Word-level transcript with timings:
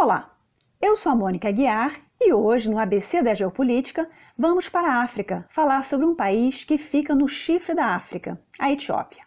Olá, 0.00 0.32
eu 0.80 0.94
sou 0.94 1.10
a 1.10 1.16
Mônica 1.16 1.50
Guiar 1.50 2.00
e 2.20 2.32
hoje 2.32 2.70
no 2.70 2.78
ABC 2.78 3.20
da 3.20 3.34
Geopolítica 3.34 4.08
vamos 4.38 4.68
para 4.68 4.88
a 4.88 5.02
África 5.02 5.44
falar 5.50 5.84
sobre 5.84 6.06
um 6.06 6.14
país 6.14 6.62
que 6.62 6.78
fica 6.78 7.16
no 7.16 7.26
chifre 7.26 7.74
da 7.74 7.96
África, 7.96 8.40
a 8.60 8.70
Etiópia. 8.70 9.24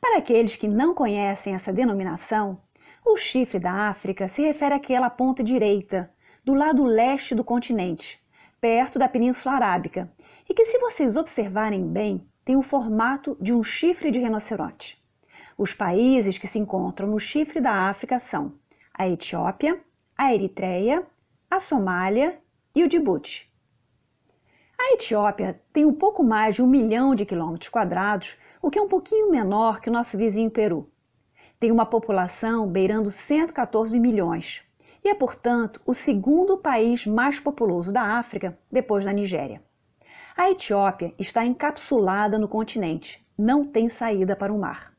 Para 0.00 0.18
aqueles 0.18 0.56
que 0.56 0.66
não 0.66 0.92
conhecem 0.92 1.54
essa 1.54 1.72
denominação, 1.72 2.60
o 3.06 3.16
chifre 3.16 3.60
da 3.60 3.90
África 3.90 4.26
se 4.26 4.42
refere 4.42 4.74
àquela 4.74 5.08
ponta 5.08 5.40
direita, 5.40 6.10
do 6.44 6.52
lado 6.52 6.82
leste 6.82 7.32
do 7.32 7.44
continente, 7.44 8.20
perto 8.60 8.98
da 8.98 9.06
Península 9.06 9.54
Arábica, 9.54 10.12
e 10.50 10.52
que, 10.52 10.64
se 10.64 10.80
vocês 10.80 11.14
observarem 11.14 11.86
bem, 11.86 12.26
tem 12.44 12.56
o 12.56 12.62
formato 12.62 13.36
de 13.40 13.52
um 13.52 13.62
chifre 13.62 14.10
de 14.10 14.18
rinoceronte. 14.18 15.00
Os 15.56 15.72
países 15.72 16.38
que 16.38 16.48
se 16.48 16.58
encontram 16.58 17.06
no 17.06 17.20
chifre 17.20 17.60
da 17.60 17.88
África 17.88 18.18
são 18.18 18.60
a 18.92 19.08
Etiópia, 19.08 19.80
a 20.16 20.32
Eritreia, 20.32 21.06
a 21.50 21.58
Somália 21.58 22.38
e 22.74 22.84
o 22.84 22.88
Djibouti. 22.88 23.50
A 24.78 24.94
Etiópia 24.94 25.60
tem 25.72 25.84
um 25.84 25.94
pouco 25.94 26.22
mais 26.22 26.56
de 26.56 26.62
um 26.62 26.66
milhão 26.66 27.14
de 27.14 27.24
quilômetros 27.24 27.68
quadrados, 27.70 28.36
o 28.60 28.70
que 28.70 28.78
é 28.78 28.82
um 28.82 28.88
pouquinho 28.88 29.30
menor 29.30 29.80
que 29.80 29.88
o 29.88 29.92
nosso 29.92 30.18
vizinho 30.18 30.50
Peru. 30.50 30.90
Tem 31.58 31.70
uma 31.70 31.86
população 31.86 32.66
beirando 32.66 33.10
114 33.10 33.98
milhões 33.98 34.62
e 35.04 35.08
é, 35.08 35.14
portanto, 35.14 35.80
o 35.86 35.94
segundo 35.94 36.56
país 36.58 37.06
mais 37.06 37.40
populoso 37.40 37.92
da 37.92 38.18
África, 38.18 38.56
depois 38.70 39.04
da 39.04 39.12
Nigéria. 39.12 39.62
A 40.36 40.50
Etiópia 40.50 41.14
está 41.18 41.44
encapsulada 41.44 42.38
no 42.38 42.48
continente, 42.48 43.26
não 43.36 43.64
tem 43.64 43.88
saída 43.88 44.36
para 44.36 44.52
o 44.52 44.58
mar. 44.58 44.92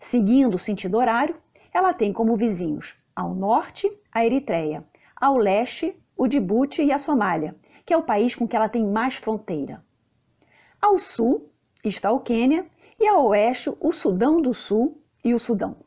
Seguindo 0.00 0.54
o 0.54 0.58
sentido 0.58 0.96
horário, 0.98 1.36
ela 1.72 1.94
tem 1.94 2.12
como 2.12 2.36
vizinhos 2.36 2.94
ao 3.16 3.34
norte, 3.34 3.90
a 4.12 4.24
Eritreia, 4.24 4.84
ao 5.16 5.38
leste, 5.38 5.96
o 6.14 6.28
Djibouti 6.28 6.82
e 6.82 6.92
a 6.92 6.98
Somália, 6.98 7.56
que 7.86 7.94
é 7.94 7.96
o 7.96 8.02
país 8.02 8.34
com 8.34 8.46
que 8.46 8.54
ela 8.54 8.68
tem 8.68 8.84
mais 8.84 9.14
fronteira. 9.14 9.82
Ao 10.80 10.98
sul 10.98 11.50
está 11.82 12.12
o 12.12 12.20
Quênia 12.20 12.66
e 13.00 13.08
ao 13.08 13.26
oeste 13.28 13.74
o 13.80 13.92
Sudão 13.92 14.40
do 14.42 14.52
Sul 14.52 15.02
e 15.24 15.32
o 15.32 15.38
Sudão. 15.38 15.78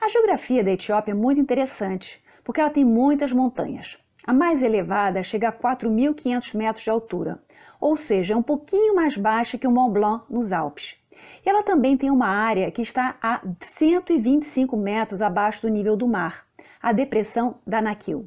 A 0.00 0.08
geografia 0.08 0.62
da 0.62 0.70
Etiópia 0.70 1.12
é 1.12 1.14
muito 1.14 1.40
interessante, 1.40 2.22
porque 2.44 2.60
ela 2.60 2.70
tem 2.70 2.84
muitas 2.84 3.32
montanhas. 3.32 3.98
A 4.26 4.32
mais 4.32 4.62
elevada 4.62 5.22
chega 5.22 5.48
a 5.48 5.52
4.500 5.52 6.54
metros 6.54 6.84
de 6.84 6.90
altura, 6.90 7.42
ou 7.80 7.96
seja, 7.96 8.34
é 8.34 8.36
um 8.36 8.42
pouquinho 8.42 8.94
mais 8.94 9.16
baixa 9.16 9.56
que 9.56 9.66
o 9.66 9.72
Mont 9.72 9.92
Blanc 9.92 10.24
nos 10.28 10.52
Alpes. 10.52 10.96
E 11.44 11.48
ela 11.48 11.62
também 11.62 11.96
tem 11.96 12.10
uma 12.10 12.28
área 12.28 12.70
que 12.70 12.82
está 12.82 13.16
a 13.22 13.40
125 13.60 14.76
metros 14.76 15.22
abaixo 15.22 15.62
do 15.62 15.68
nível 15.68 15.96
do 15.96 16.06
mar, 16.06 16.46
a 16.82 16.92
depressão 16.92 17.58
da 17.66 17.82
Naquil. 17.82 18.26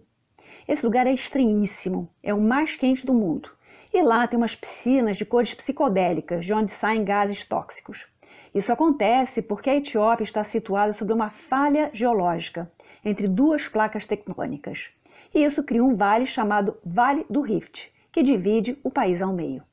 Esse 0.67 0.85
lugar 0.85 1.07
é 1.07 1.13
estranhíssimo, 1.13 2.07
é 2.21 2.33
o 2.33 2.39
mais 2.39 2.75
quente 2.75 3.05
do 3.05 3.13
mundo. 3.13 3.49
E 3.91 4.01
lá 4.01 4.27
tem 4.27 4.37
umas 4.37 4.55
piscinas 4.55 5.17
de 5.17 5.25
cores 5.25 5.53
psicodélicas, 5.53 6.45
de 6.45 6.53
onde 6.53 6.71
saem 6.71 7.03
gases 7.03 7.43
tóxicos. 7.43 8.07
Isso 8.53 8.71
acontece 8.71 9.41
porque 9.41 9.69
a 9.69 9.75
Etiópia 9.75 10.23
está 10.23 10.43
situada 10.43 10.93
sobre 10.93 11.13
uma 11.13 11.31
falha 11.31 11.89
geológica 11.93 12.71
entre 13.03 13.27
duas 13.27 13.67
placas 13.67 14.05
tectônicas. 14.05 14.91
E 15.33 15.43
isso 15.43 15.63
cria 15.63 15.83
um 15.83 15.95
vale 15.95 16.27
chamado 16.27 16.77
Vale 16.85 17.25
do 17.27 17.41
Rift, 17.41 17.91
que 18.11 18.21
divide 18.21 18.77
o 18.83 18.91
país 18.91 19.21
ao 19.21 19.33
meio. 19.33 19.63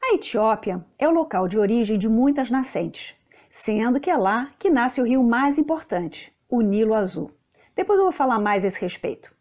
A 0.00 0.14
Etiópia 0.14 0.84
é 0.96 1.08
o 1.08 1.12
local 1.12 1.48
de 1.48 1.58
origem 1.58 1.98
de 1.98 2.08
muitas 2.08 2.50
nascentes, 2.50 3.16
sendo 3.50 3.98
que 3.98 4.08
é 4.08 4.16
lá 4.16 4.52
que 4.58 4.70
nasce 4.70 5.00
o 5.00 5.04
rio 5.04 5.24
mais 5.24 5.58
importante, 5.58 6.32
o 6.48 6.60
Nilo 6.60 6.94
Azul. 6.94 7.32
Depois 7.78 7.96
eu 7.96 8.06
vou 8.06 8.12
falar 8.12 8.40
mais 8.40 8.64
a 8.64 8.66
esse 8.66 8.80
respeito. 8.80 9.32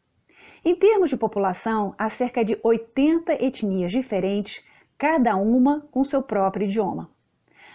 Em 0.64 0.76
termos 0.76 1.10
de 1.10 1.18
população, 1.18 1.96
há 1.98 2.08
cerca 2.08 2.46
de 2.46 2.56
80 2.62 3.34
etnias 3.44 3.92
diferentes, 3.92 4.64
cada 4.96 5.36
uma 5.36 5.88
com 5.90 6.04
seu 6.04 6.22
próprio 6.22 6.66
idioma. 6.66 7.10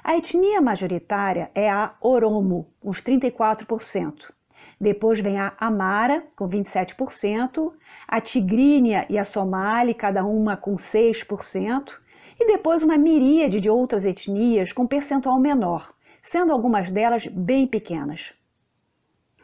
A 0.05 0.17
etnia 0.17 0.61
majoritária 0.61 1.51
é 1.53 1.69
a 1.69 1.97
Oromo, 2.01 2.69
uns 2.81 3.03
34%. 3.03 4.33
Depois 4.81 5.19
vem 5.19 5.37
a 5.37 5.53
Amara, 5.59 6.25
com 6.37 6.49
27%, 6.49 7.73
a 8.07 8.21
Tigrínia 8.21 9.05
e 9.11 9.19
a 9.19 9.25
Somali, 9.25 9.95
cada 9.95 10.25
uma 10.25 10.57
com 10.57 10.77
6%, 10.77 11.91
e 12.39 12.47
depois 12.47 12.85
uma 12.85 12.97
miríade 12.97 13.59
de 13.59 13.69
outras 13.69 14.05
etnias 14.05 14.73
com 14.73 14.87
percentual 14.87 15.41
menor, 15.41 15.93
sendo 16.23 16.53
algumas 16.53 16.89
delas 16.89 17.27
bem 17.27 17.67
pequenas. 17.67 18.33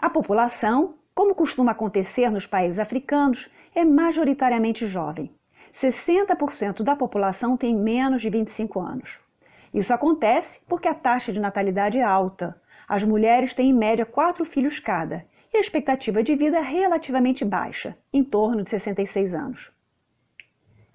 A 0.00 0.08
população 0.08 0.94
como 1.18 1.34
costuma 1.34 1.72
acontecer 1.72 2.30
nos 2.30 2.46
países 2.46 2.78
africanos, 2.78 3.50
é 3.74 3.84
majoritariamente 3.84 4.86
jovem. 4.86 5.34
60% 5.74 6.84
da 6.84 6.94
população 6.94 7.56
tem 7.56 7.74
menos 7.74 8.22
de 8.22 8.30
25 8.30 8.78
anos. 8.78 9.18
Isso 9.74 9.92
acontece 9.92 10.60
porque 10.68 10.86
a 10.86 10.94
taxa 10.94 11.32
de 11.32 11.40
natalidade 11.40 11.98
é 11.98 12.04
alta. 12.04 12.56
As 12.86 13.02
mulheres 13.02 13.52
têm 13.52 13.70
em 13.70 13.74
média 13.74 14.06
quatro 14.06 14.44
filhos 14.44 14.78
cada 14.78 15.26
e 15.52 15.56
a 15.56 15.60
expectativa 15.60 16.22
de 16.22 16.36
vida 16.36 16.58
é 16.58 16.62
relativamente 16.62 17.44
baixa, 17.44 17.98
em 18.12 18.22
torno 18.22 18.62
de 18.62 18.70
66 18.70 19.34
anos. 19.34 19.72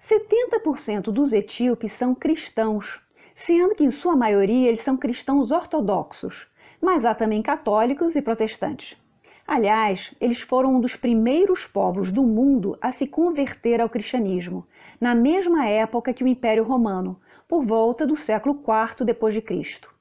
70% 0.00 1.12
dos 1.12 1.34
etíopes 1.34 1.92
são 1.92 2.14
cristãos, 2.14 2.98
sendo 3.34 3.74
que 3.74 3.84
em 3.84 3.90
sua 3.90 4.16
maioria 4.16 4.70
eles 4.70 4.80
são 4.80 4.96
cristãos 4.96 5.50
ortodoxos, 5.50 6.46
mas 6.80 7.04
há 7.04 7.14
também 7.14 7.42
católicos 7.42 8.16
e 8.16 8.22
protestantes. 8.22 9.03
Aliás, 9.46 10.14
eles 10.18 10.40
foram 10.40 10.76
um 10.76 10.80
dos 10.80 10.96
primeiros 10.96 11.66
povos 11.66 12.10
do 12.10 12.22
mundo 12.22 12.78
a 12.80 12.92
se 12.92 13.06
converter 13.06 13.80
ao 13.80 13.90
cristianismo, 13.90 14.66
na 14.98 15.14
mesma 15.14 15.66
época 15.68 16.14
que 16.14 16.24
o 16.24 16.28
Império 16.28 16.64
Romano, 16.64 17.20
por 17.46 17.64
volta 17.64 18.06
do 18.06 18.16
século 18.16 18.54
IV 18.54 19.04
depois 19.04 19.34
de 19.34 19.42
Cristo. 19.42 19.94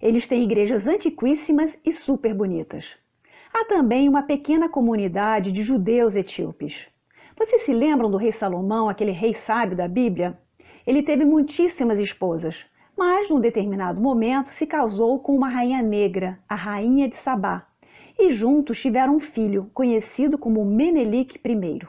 Eles 0.00 0.26
têm 0.26 0.42
igrejas 0.42 0.86
antiquíssimas 0.86 1.78
e 1.84 1.92
super 1.92 2.32
bonitas. 2.32 2.96
Há 3.52 3.66
também 3.66 4.08
uma 4.08 4.22
pequena 4.22 4.68
comunidade 4.70 5.52
de 5.52 5.62
judeus 5.62 6.14
etíopes. 6.14 6.88
Vocês 7.36 7.62
se 7.62 7.74
lembram 7.74 8.10
do 8.10 8.16
rei 8.16 8.32
Salomão, 8.32 8.88
aquele 8.88 9.12
rei 9.12 9.34
sábio 9.34 9.76
da 9.76 9.86
Bíblia? 9.86 10.38
Ele 10.86 11.02
teve 11.02 11.26
muitíssimas 11.26 11.98
esposas, 11.98 12.64
mas 12.96 13.28
num 13.28 13.40
determinado 13.40 14.00
momento 14.00 14.48
se 14.48 14.66
casou 14.66 15.18
com 15.18 15.36
uma 15.36 15.48
rainha 15.48 15.82
negra, 15.82 16.38
a 16.48 16.54
rainha 16.54 17.08
de 17.08 17.16
Sabá, 17.16 17.66
e 18.22 18.30
juntos 18.30 18.80
tiveram 18.80 19.16
um 19.16 19.20
filho, 19.20 19.70
conhecido 19.72 20.36
como 20.36 20.64
Menelik 20.64 21.40
I. 21.42 21.80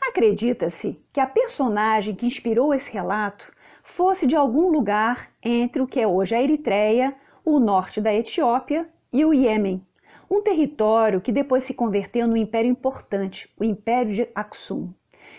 Acredita-se 0.00 1.00
que 1.12 1.18
a 1.18 1.26
personagem 1.26 2.14
que 2.14 2.26
inspirou 2.26 2.72
esse 2.72 2.90
relato 2.92 3.52
fosse 3.82 4.26
de 4.26 4.36
algum 4.36 4.68
lugar 4.70 5.30
entre 5.42 5.82
o 5.82 5.86
que 5.86 6.00
é 6.00 6.06
hoje 6.06 6.34
a 6.34 6.42
Eritreia, 6.42 7.14
o 7.44 7.58
norte 7.58 8.00
da 8.00 8.14
Etiópia 8.14 8.88
e 9.12 9.24
o 9.24 9.34
Iêmen, 9.34 9.84
um 10.30 10.40
território 10.40 11.20
que 11.20 11.32
depois 11.32 11.64
se 11.64 11.74
converteu 11.74 12.26
num 12.28 12.36
império 12.36 12.70
importante, 12.70 13.52
o 13.58 13.64
Império 13.64 14.14
de 14.14 14.28
Aksum. 14.34 14.92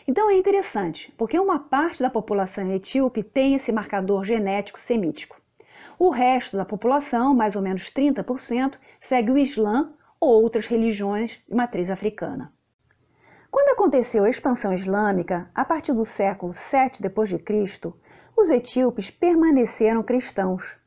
Então 0.05 0.29
é 0.29 0.35
interessante, 0.35 1.13
porque 1.17 1.39
uma 1.39 1.59
parte 1.59 2.01
da 2.01 2.09
população 2.09 2.71
etíope 2.73 3.23
tem 3.23 3.55
esse 3.55 3.71
marcador 3.71 4.23
genético 4.23 4.79
semítico. 4.79 5.41
O 5.99 6.11
resto 6.11 6.55
da 6.55 6.63
população, 6.63 7.33
mais 7.33 7.55
ou 7.55 7.61
menos 7.61 7.91
30%, 7.91 8.77
segue 9.01 9.31
o 9.31 9.37
Islã 9.37 9.93
ou 10.19 10.43
outras 10.43 10.67
religiões 10.67 11.41
de 11.49 11.55
matriz 11.55 11.89
africana. 11.89 12.53
Quando 13.49 13.69
aconteceu 13.69 14.23
a 14.23 14.29
expansão 14.29 14.71
islâmica, 14.73 15.49
a 15.55 15.65
partir 15.65 15.93
do 15.93 16.05
século 16.05 16.53
7 16.53 17.01
d.C., 17.01 17.93
os 18.35 18.49
etíopes 18.51 19.09
permaneceram 19.09 20.03
cristãos, 20.03 20.77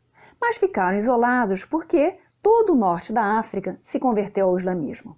mas 0.40 0.56
ficaram 0.56 0.98
isolados 0.98 1.64
porque 1.64 2.16
todo 2.40 2.72
o 2.72 2.76
norte 2.76 3.12
da 3.12 3.36
África 3.36 3.80
se 3.82 3.98
converteu 3.98 4.46
ao 4.46 4.58
islamismo. 4.58 5.16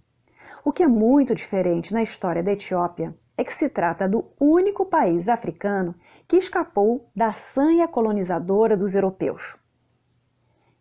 O 0.64 0.72
que 0.72 0.82
é 0.82 0.88
muito 0.88 1.34
diferente 1.34 1.92
na 1.92 2.02
história 2.02 2.42
da 2.42 2.52
Etiópia 2.52 3.14
é 3.36 3.44
que 3.44 3.52
se 3.52 3.68
trata 3.68 4.08
do 4.08 4.24
único 4.40 4.86
país 4.86 5.28
africano 5.28 5.94
que 6.26 6.38
escapou 6.38 7.10
da 7.14 7.32
sanha 7.32 7.86
colonizadora 7.86 8.74
dos 8.74 8.94
europeus. 8.94 9.60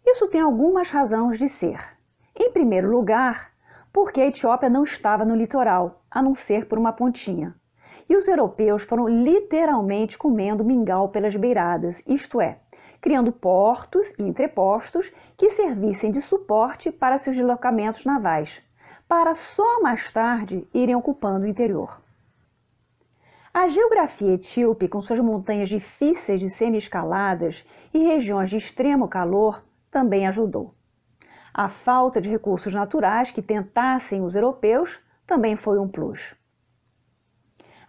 Isso 0.05 0.27
tem 0.27 0.41
algumas 0.41 0.89
razões 0.89 1.37
de 1.37 1.47
ser. 1.47 1.79
Em 2.35 2.51
primeiro 2.51 2.89
lugar, 2.89 3.51
porque 3.93 4.21
a 4.21 4.27
Etiópia 4.27 4.69
não 4.69 4.83
estava 4.83 5.23
no 5.23 5.35
litoral, 5.35 6.01
a 6.09 6.21
não 6.21 6.33
ser 6.33 6.65
por 6.65 6.77
uma 6.77 6.91
pontinha. 6.91 7.55
E 8.09 8.15
os 8.15 8.27
europeus 8.27 8.83
foram 8.83 9.07
literalmente 9.07 10.17
comendo 10.17 10.65
mingau 10.65 11.09
pelas 11.09 11.35
beiradas, 11.35 12.01
isto 12.07 12.41
é, 12.41 12.59
criando 12.99 13.31
portos 13.31 14.11
e 14.17 14.23
entrepostos 14.23 15.11
que 15.37 15.49
servissem 15.49 16.11
de 16.11 16.21
suporte 16.21 16.91
para 16.91 17.17
seus 17.17 17.35
deslocamentos 17.35 18.05
navais, 18.05 18.61
para 19.07 19.33
só 19.33 19.81
mais 19.81 20.09
tarde 20.11 20.67
irem 20.73 20.95
ocupando 20.95 21.45
o 21.45 21.47
interior. 21.47 22.01
A 23.53 23.67
geografia 23.67 24.35
etíope, 24.35 24.87
com 24.87 25.01
suas 25.01 25.19
montanhas 25.19 25.67
difíceis 25.67 26.39
de 26.39 26.49
serem 26.49 26.77
escaladas 26.77 27.65
e 27.93 27.99
regiões 27.99 28.49
de 28.49 28.57
extremo 28.57 29.09
calor, 29.09 29.61
também 29.91 30.25
ajudou. 30.25 30.73
A 31.53 31.67
falta 31.67 32.21
de 32.21 32.29
recursos 32.29 32.73
naturais 32.73 33.29
que 33.29 33.41
tentassem 33.41 34.23
os 34.23 34.35
europeus 34.35 34.99
também 35.27 35.57
foi 35.57 35.77
um 35.77 35.87
plus. 35.87 36.33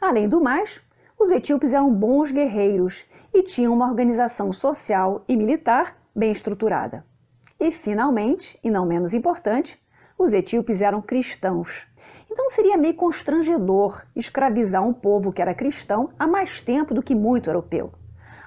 Além 0.00 0.28
do 0.28 0.40
mais, 0.40 0.80
os 1.16 1.30
etíopes 1.30 1.72
eram 1.72 1.94
bons 1.94 2.32
guerreiros 2.32 3.08
e 3.32 3.44
tinham 3.44 3.72
uma 3.72 3.88
organização 3.88 4.52
social 4.52 5.24
e 5.28 5.36
militar 5.36 5.96
bem 6.14 6.32
estruturada. 6.32 7.06
E, 7.58 7.70
finalmente, 7.70 8.58
e 8.64 8.68
não 8.68 8.84
menos 8.84 9.14
importante, 9.14 9.80
os 10.18 10.32
etíopes 10.32 10.80
eram 10.80 11.00
cristãos. 11.00 11.86
Então 12.28 12.50
seria 12.50 12.76
meio 12.76 12.94
constrangedor 12.94 14.02
escravizar 14.16 14.84
um 14.84 14.92
povo 14.92 15.32
que 15.32 15.40
era 15.40 15.54
cristão 15.54 16.10
há 16.18 16.26
mais 16.26 16.60
tempo 16.60 16.92
do 16.92 17.02
que 17.02 17.14
muito 17.14 17.48
europeu. 17.48 17.92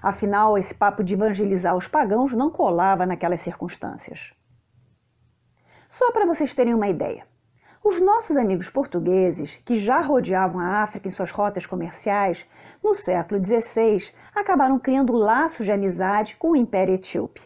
Afinal, 0.06 0.56
esse 0.56 0.72
papo 0.72 1.04
de 1.04 1.16
evangelizar 1.16 1.76
os 1.76 1.88
pagãos 1.88 2.32
não 2.32 2.52
colava 2.52 3.08
naquelas 3.08 3.42
circunstâncias. 3.42 4.36
Só 5.90 6.12
para 6.12 6.28
vocês 6.28 6.54
terem 6.54 6.76
uma 6.76 6.88
ideia. 6.88 7.26
Os 7.84 8.00
nossos 8.00 8.38
amigos 8.38 8.70
portugueses, 8.70 9.56
que 9.66 9.78
já 9.78 10.02
rodeavam 10.02 10.62
a 10.62 10.84
África 10.84 11.08
em 11.08 11.12
suas 11.12 11.32
rotas 11.32 11.66
comerciais, 11.66 12.48
no 12.84 12.94
século 12.94 13.44
XVI 13.44 14.14
acabaram 14.36 14.78
criando 14.78 15.12
laços 15.12 15.66
de 15.66 15.72
amizade 15.72 16.36
com 16.36 16.52
o 16.52 16.56
Império 16.56 16.94
Etíope. 16.94 17.42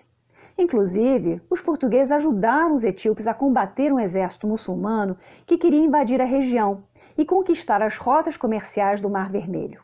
Inclusive, 0.57 1.41
os 1.49 1.61
portugueses 1.61 2.11
ajudaram 2.11 2.75
os 2.75 2.83
etíopes 2.83 3.25
a 3.25 3.33
combater 3.33 3.93
um 3.93 4.01
exército 4.01 4.45
muçulmano 4.45 5.17
que 5.45 5.57
queria 5.57 5.79
invadir 5.79 6.19
a 6.19 6.25
região 6.25 6.83
e 7.17 7.23
conquistar 7.23 7.81
as 7.81 7.95
rotas 7.95 8.35
comerciais 8.35 8.99
do 8.99 9.09
Mar 9.09 9.31
Vermelho. 9.31 9.81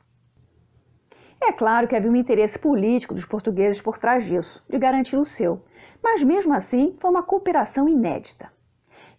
É 1.47 1.51
claro 1.51 1.87
que 1.87 1.95
havia 1.95 2.09
um 2.09 2.15
interesse 2.15 2.57
político 2.57 3.13
dos 3.13 3.23
portugueses 3.23 3.79
por 3.79 3.99
trás 3.99 4.25
disso, 4.25 4.65
de 4.67 4.79
garantir 4.79 5.15
o 5.15 5.23
seu, 5.23 5.61
mas 6.01 6.23
mesmo 6.23 6.51
assim 6.51 6.95
foi 6.99 7.11
uma 7.11 7.21
cooperação 7.21 7.87
inédita. 7.87 8.51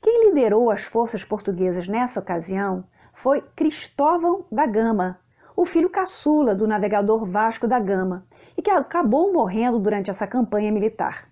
Quem 0.02 0.26
liderou 0.26 0.68
as 0.68 0.82
forças 0.82 1.22
portuguesas 1.22 1.86
nessa 1.86 2.18
ocasião 2.18 2.82
foi 3.14 3.44
Cristóvão 3.54 4.44
da 4.50 4.66
Gama, 4.66 5.20
o 5.54 5.64
filho 5.64 5.88
caçula 5.88 6.52
do 6.52 6.66
navegador 6.66 7.24
Vasco 7.24 7.68
da 7.68 7.78
Gama, 7.78 8.26
e 8.58 8.60
que 8.60 8.70
acabou 8.70 9.32
morrendo 9.32 9.78
durante 9.78 10.10
essa 10.10 10.26
campanha 10.26 10.72
militar. 10.72 11.30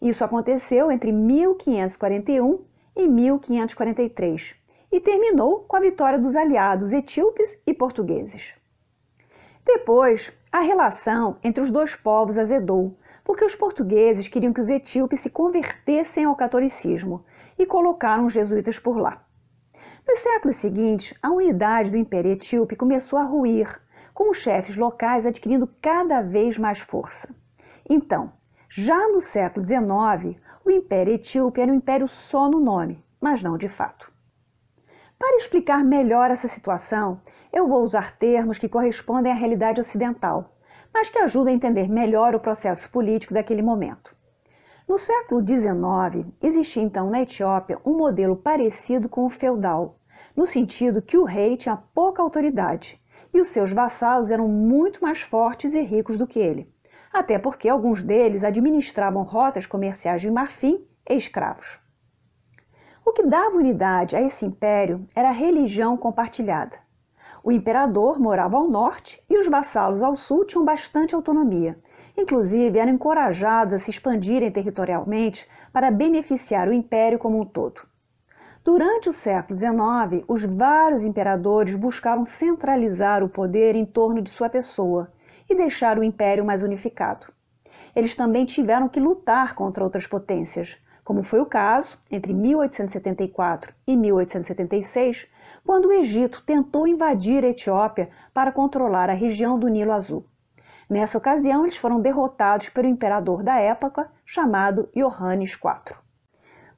Isso 0.00 0.22
aconteceu 0.22 0.92
entre 0.92 1.10
1541 1.10 2.64
e 2.94 3.08
1543 3.08 4.54
e 4.92 5.00
terminou 5.00 5.64
com 5.66 5.76
a 5.76 5.80
vitória 5.80 6.20
dos 6.20 6.36
aliados 6.36 6.92
etíopes 6.92 7.58
e 7.66 7.74
portugueses. 7.74 8.54
Depois, 9.66 10.32
a 10.52 10.60
relação 10.60 11.38
entre 11.42 11.60
os 11.60 11.72
dois 11.72 11.96
povos 11.96 12.38
azedou, 12.38 12.96
porque 13.24 13.44
os 13.44 13.56
portugueses 13.56 14.28
queriam 14.28 14.52
que 14.52 14.60
os 14.60 14.68
etíopes 14.68 15.18
se 15.18 15.28
convertessem 15.28 16.24
ao 16.24 16.36
catolicismo 16.36 17.24
e 17.58 17.66
colocaram 17.66 18.26
os 18.26 18.32
jesuítas 18.32 18.78
por 18.78 18.96
lá. 18.96 19.26
Nos 20.06 20.20
séculos 20.20 20.54
seguintes, 20.56 21.18
a 21.20 21.30
unidade 21.30 21.90
do 21.90 21.96
Império 21.96 22.30
Etíope 22.30 22.76
começou 22.76 23.18
a 23.18 23.24
ruir, 23.24 23.82
com 24.14 24.30
os 24.30 24.38
chefes 24.38 24.76
locais 24.76 25.26
adquirindo 25.26 25.68
cada 25.82 26.22
vez 26.22 26.56
mais 26.56 26.78
força. 26.78 27.28
Então, 27.90 28.32
já 28.68 29.08
no 29.08 29.20
século 29.20 29.66
XIX, 29.66 30.40
o 30.64 30.70
Império 30.70 31.12
Etíope 31.12 31.60
era 31.60 31.72
um 31.72 31.76
império 31.76 32.06
só 32.06 32.48
no 32.48 32.60
nome, 32.60 33.04
mas 33.20 33.42
não 33.42 33.58
de 33.58 33.68
fato. 33.68 34.14
Para 35.18 35.38
explicar 35.38 35.82
melhor 35.82 36.30
essa 36.30 36.46
situação, 36.46 37.20
eu 37.52 37.68
vou 37.68 37.82
usar 37.82 38.16
termos 38.16 38.58
que 38.58 38.68
correspondem 38.68 39.32
à 39.32 39.34
realidade 39.34 39.80
ocidental, 39.80 40.56
mas 40.92 41.08
que 41.08 41.18
ajudam 41.18 41.52
a 41.52 41.56
entender 41.56 41.88
melhor 41.88 42.34
o 42.34 42.40
processo 42.40 42.90
político 42.90 43.34
daquele 43.34 43.62
momento. 43.62 44.14
No 44.88 44.98
século 44.98 45.44
XIX, 45.44 46.32
existia 46.40 46.82
então 46.82 47.10
na 47.10 47.22
Etiópia 47.22 47.78
um 47.84 47.96
modelo 47.96 48.36
parecido 48.36 49.08
com 49.08 49.26
o 49.26 49.30
feudal, 49.30 49.98
no 50.36 50.46
sentido 50.46 51.02
que 51.02 51.18
o 51.18 51.24
rei 51.24 51.56
tinha 51.56 51.76
pouca 51.76 52.22
autoridade 52.22 53.00
e 53.34 53.40
os 53.40 53.48
seus 53.48 53.72
vassalos 53.72 54.30
eram 54.30 54.48
muito 54.48 55.02
mais 55.02 55.20
fortes 55.20 55.74
e 55.74 55.80
ricos 55.82 56.16
do 56.16 56.26
que 56.26 56.38
ele, 56.38 56.72
até 57.12 57.38
porque 57.38 57.68
alguns 57.68 58.02
deles 58.02 58.44
administravam 58.44 59.22
rotas 59.22 59.66
comerciais 59.66 60.22
de 60.22 60.30
marfim 60.30 60.86
e 61.08 61.14
escravos. 61.14 61.80
O 63.04 63.12
que 63.12 63.24
dava 63.24 63.56
unidade 63.56 64.16
a 64.16 64.22
esse 64.22 64.44
império 64.44 65.06
era 65.14 65.28
a 65.28 65.32
religião 65.32 65.96
compartilhada. 65.96 66.85
O 67.46 67.52
imperador 67.52 68.18
morava 68.18 68.56
ao 68.56 68.68
norte 68.68 69.22
e 69.30 69.38
os 69.38 69.46
vassalos 69.46 70.02
ao 70.02 70.16
sul 70.16 70.44
tinham 70.44 70.64
bastante 70.64 71.14
autonomia. 71.14 71.78
Inclusive, 72.18 72.76
eram 72.76 72.90
encorajados 72.90 73.72
a 73.72 73.78
se 73.78 73.88
expandirem 73.88 74.50
territorialmente 74.50 75.48
para 75.72 75.92
beneficiar 75.92 76.66
o 76.66 76.72
império 76.72 77.20
como 77.20 77.40
um 77.40 77.44
todo. 77.44 77.82
Durante 78.64 79.08
o 79.08 79.12
século 79.12 79.56
XIX, 79.56 80.24
os 80.26 80.42
vários 80.42 81.04
imperadores 81.04 81.76
buscaram 81.76 82.24
centralizar 82.24 83.22
o 83.22 83.28
poder 83.28 83.76
em 83.76 83.84
torno 83.84 84.20
de 84.20 84.28
sua 84.28 84.48
pessoa 84.48 85.12
e 85.48 85.54
deixar 85.54 86.00
o 86.00 86.02
império 86.02 86.44
mais 86.44 86.64
unificado. 86.64 87.28
Eles 87.94 88.16
também 88.16 88.44
tiveram 88.44 88.88
que 88.88 88.98
lutar 88.98 89.54
contra 89.54 89.84
outras 89.84 90.04
potências, 90.08 90.76
como 91.04 91.22
foi 91.22 91.38
o 91.38 91.46
caso 91.46 91.96
entre 92.10 92.34
1874 92.34 93.72
e 93.86 93.96
1876, 93.96 95.28
quando 95.64 95.86
o 95.86 95.92
Egito 95.92 96.42
tentou 96.44 96.86
invadir 96.86 97.44
a 97.44 97.48
Etiópia 97.48 98.10
para 98.32 98.52
controlar 98.52 99.10
a 99.10 99.14
região 99.14 99.58
do 99.58 99.68
Nilo 99.68 99.92
Azul. 99.92 100.24
Nessa 100.88 101.18
ocasião, 101.18 101.64
eles 101.64 101.76
foram 101.76 102.00
derrotados 102.00 102.68
pelo 102.68 102.86
imperador 102.86 103.42
da 103.42 103.58
época, 103.58 104.10
chamado 104.24 104.88
Iohannes 104.94 105.52
IV. 105.52 105.96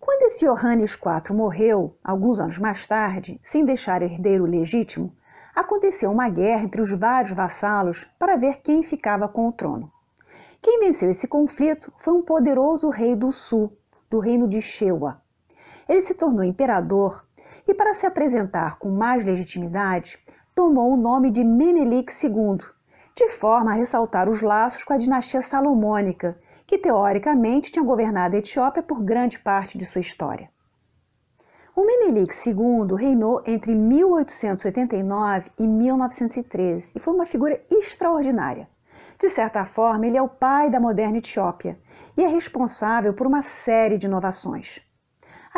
Quando 0.01 0.23
esse 0.23 0.45
Iohannes 0.45 0.95
IV 0.95 1.37
morreu, 1.37 1.97
alguns 2.03 2.41
anos 2.41 2.59
mais 2.59 2.87
tarde, 2.87 3.39
sem 3.43 3.65
deixar 3.65 4.01
herdeiro 4.01 4.47
legítimo, 4.47 5.13
aconteceu 5.55 6.11
uma 6.11 6.29
guerra 6.29 6.63
entre 6.63 6.81
os 6.81 6.91
vários 6.99 7.33
vassalos 7.33 8.07
para 8.19 8.37
ver 8.37 8.63
quem 8.63 8.83
ficava 8.83 9.29
com 9.29 9.49
o 9.49 9.53
trono. 9.53 9.93
Quem 10.63 10.81
venceu 10.81 11.11
esse 11.11 11.29
conflito 11.29 11.93
foi 11.99 12.15
um 12.15 12.23
poderoso 12.23 12.89
rei 12.89 13.15
do 13.15 13.33
sul, 13.33 13.77
do 14.09 14.19
reino 14.19 14.49
de 14.49 14.63
Shewa. 14.63 15.21
Ele 15.89 16.03
se 16.03 16.15
tornou 16.15 16.43
imperador 16.43 17.25
e, 17.69 17.75
para 17.75 17.93
se 17.93 18.07
apresentar 18.07 18.79
com 18.79 18.89
mais 18.89 19.23
legitimidade, 19.23 20.19
tomou 20.55 20.95
o 20.95 20.97
nome 20.97 21.31
de 21.31 21.45
Menelik 21.45 22.11
II, 22.25 22.59
de 23.15 23.29
forma 23.29 23.73
a 23.73 23.75
ressaltar 23.75 24.29
os 24.29 24.41
laços 24.41 24.83
com 24.83 24.95
a 24.95 24.97
dinastia 24.97 25.43
salomônica, 25.43 26.39
que 26.67 26.79
teoricamente 26.79 27.71
tinha 27.71 27.85
governado 27.85 28.35
a 28.35 28.39
Etiópia 28.39 28.83
por 28.83 29.03
grande 29.03 29.39
parte 29.39 29.77
de 29.77 29.85
sua 29.85 30.01
história. 30.01 30.51
O 31.77 31.85
Menelik 31.85 32.35
II 32.45 32.97
reinou 32.97 33.43
entre 33.47 33.75
1889 33.75 35.51
e 35.59 35.67
1913 35.67 36.93
e 36.97 36.99
foi 36.99 37.15
uma 37.15 37.27
figura 37.27 37.61
extraordinária. 37.71 38.69
De 39.19 39.29
certa 39.29 39.65
forma, 39.65 40.07
ele 40.07 40.17
é 40.17 40.23
o 40.23 40.29
pai 40.29 40.71
da 40.71 40.81
moderna 40.81 41.19
Etiópia 41.19 41.79
e 42.17 42.25
é 42.25 42.29
responsável 42.29 43.13
por 43.13 43.27
uma 43.27 43.43
série 43.43 43.99
de 43.99 44.07
inovações. 44.07 44.81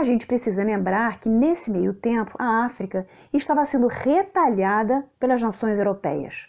A 0.01 0.03
gente 0.03 0.27
precisa 0.27 0.65
lembrar 0.65 1.21
que, 1.21 1.29
nesse 1.29 1.71
meio 1.71 1.93
tempo, 1.93 2.35
a 2.39 2.65
África 2.65 3.07
estava 3.35 3.67
sendo 3.67 3.87
retalhada 3.87 5.05
pelas 5.19 5.43
nações 5.43 5.77
europeias. 5.77 6.49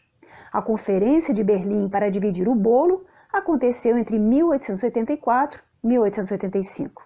A 0.54 0.62
Conferência 0.62 1.34
de 1.34 1.44
Berlim 1.44 1.90
para 1.90 2.10
dividir 2.10 2.48
o 2.48 2.56
bolo 2.56 3.06
aconteceu 3.30 3.98
entre 3.98 4.18
1884 4.18 5.62
e 5.84 5.88
1885. 5.88 7.06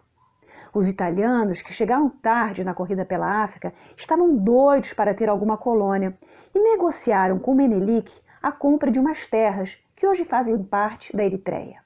Os 0.72 0.88
italianos, 0.88 1.64
que 1.64 1.74
chegaram 1.74 2.10
tarde 2.10 2.64
na 2.64 2.76
corrida 2.76 3.04
pela 3.04 3.44
África, 3.44 3.74
estavam 3.98 4.38
doidos 4.38 4.94
para 4.94 5.16
ter 5.16 5.28
alguma 5.28 5.58
colônia 5.58 6.16
e 6.54 6.60
negociaram 6.60 7.40
com 7.40 7.56
Menelik 7.56 8.14
a 8.40 8.52
compra 8.52 8.92
de 8.92 9.00
umas 9.00 9.26
terras 9.26 9.84
que 9.96 10.06
hoje 10.06 10.24
fazem 10.24 10.64
parte 10.64 11.12
da 11.18 11.26
Eritreia. 11.26 11.85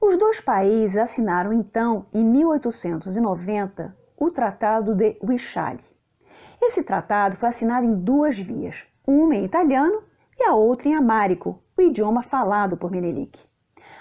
Os 0.00 0.16
dois 0.16 0.40
países 0.40 0.96
assinaram 0.96 1.52
então, 1.52 2.06
em 2.14 2.24
1890, 2.24 3.96
o 4.16 4.30
Tratado 4.30 4.94
de 4.94 5.18
Uixale. 5.20 5.84
Esse 6.62 6.84
tratado 6.84 7.36
foi 7.36 7.48
assinado 7.48 7.84
em 7.84 7.94
duas 7.94 8.38
vias, 8.38 8.86
uma 9.06 9.34
em 9.34 9.44
italiano 9.44 10.02
e 10.38 10.44
a 10.44 10.54
outra 10.54 10.88
em 10.88 10.94
amárico, 10.94 11.60
o 11.76 11.82
idioma 11.82 12.22
falado 12.22 12.76
por 12.76 12.92
Menelik. 12.92 13.40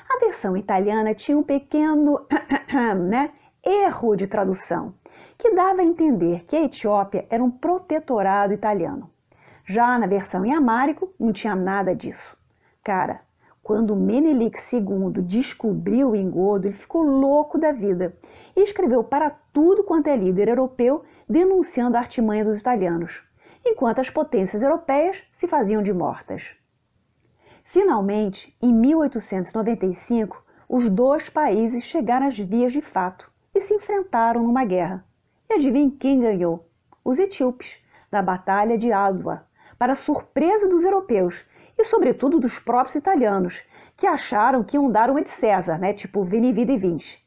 A 0.07 0.19
versão 0.19 0.55
italiana 0.55 1.15
tinha 1.15 1.37
um 1.37 1.43
pequeno 1.43 2.19
né, 3.09 3.31
erro 3.63 4.15
de 4.15 4.27
tradução, 4.27 4.93
que 5.37 5.53
dava 5.55 5.81
a 5.81 5.85
entender 5.85 6.45
que 6.45 6.55
a 6.55 6.63
Etiópia 6.63 7.25
era 7.29 7.43
um 7.43 7.49
protetorado 7.51 8.53
italiano. 8.53 9.09
Já 9.65 9.97
na 9.97 10.05
versão 10.07 10.45
em 10.45 10.53
amárico, 10.53 11.11
não 11.19 11.33
tinha 11.33 11.55
nada 11.55 11.95
disso. 11.95 12.37
Cara, 12.83 13.21
quando 13.67 13.97
Menelik 13.97 14.57
II 14.71 15.21
descobriu 15.24 16.12
o 16.12 16.15
engodo, 16.15 16.69
ele 16.69 16.74
ficou 16.74 17.03
louco 17.03 17.57
da 17.57 17.74
vida 17.74 18.15
e 18.55 18.63
escreveu 18.63 19.03
para 19.03 19.29
tudo 19.29 19.83
quanto 19.83 20.07
é 20.07 20.15
líder 20.15 20.47
europeu 20.47 21.03
denunciando 21.27 21.97
a 21.97 22.00
artimanha 22.00 22.45
dos 22.45 22.62
italianos, 22.62 23.21
enquanto 23.65 24.00
as 24.00 24.09
potências 24.09 24.63
europeias 24.63 25.21
se 25.33 25.50
faziam 25.50 25.83
de 25.83 25.91
mortas. 25.91 26.55
Finalmente, 27.65 28.55
em 28.62 28.74
1895, 28.74 30.41
os 30.69 30.89
dois 30.89 31.27
países 31.27 31.83
chegaram 31.83 32.27
às 32.27 32.39
vias 32.39 32.71
de 32.71 32.79
fato 32.81 33.29
e 33.53 33.59
se 33.59 33.74
enfrentaram 33.74 34.43
numa 34.43 34.63
guerra. 34.63 35.03
E 35.50 35.55
adivinhe 35.55 35.91
quem 35.91 36.21
ganhou? 36.21 36.69
Os 37.03 37.19
etíopes, 37.19 37.83
da 38.09 38.21
Batalha 38.21 38.77
de 38.77 38.93
Adwa, 38.93 39.45
para 39.77 39.93
surpresa 39.93 40.69
dos 40.69 40.86
europeus 40.86 41.45
e, 41.77 41.84
sobretudo, 41.86 42.39
dos 42.39 42.60
próprios 42.60 42.96
italianos, 42.96 43.62
que 43.96 44.07
acharam 44.07 44.63
que 44.63 44.75
iam 44.75 44.89
dar 44.89 45.10
uma 45.10 45.22
de 45.22 45.29
César, 45.29 45.77
né? 45.77 45.93
tipo 45.93 46.24
Vini 46.24 46.51
Vidi 46.51 46.77
Vinci. 46.77 47.19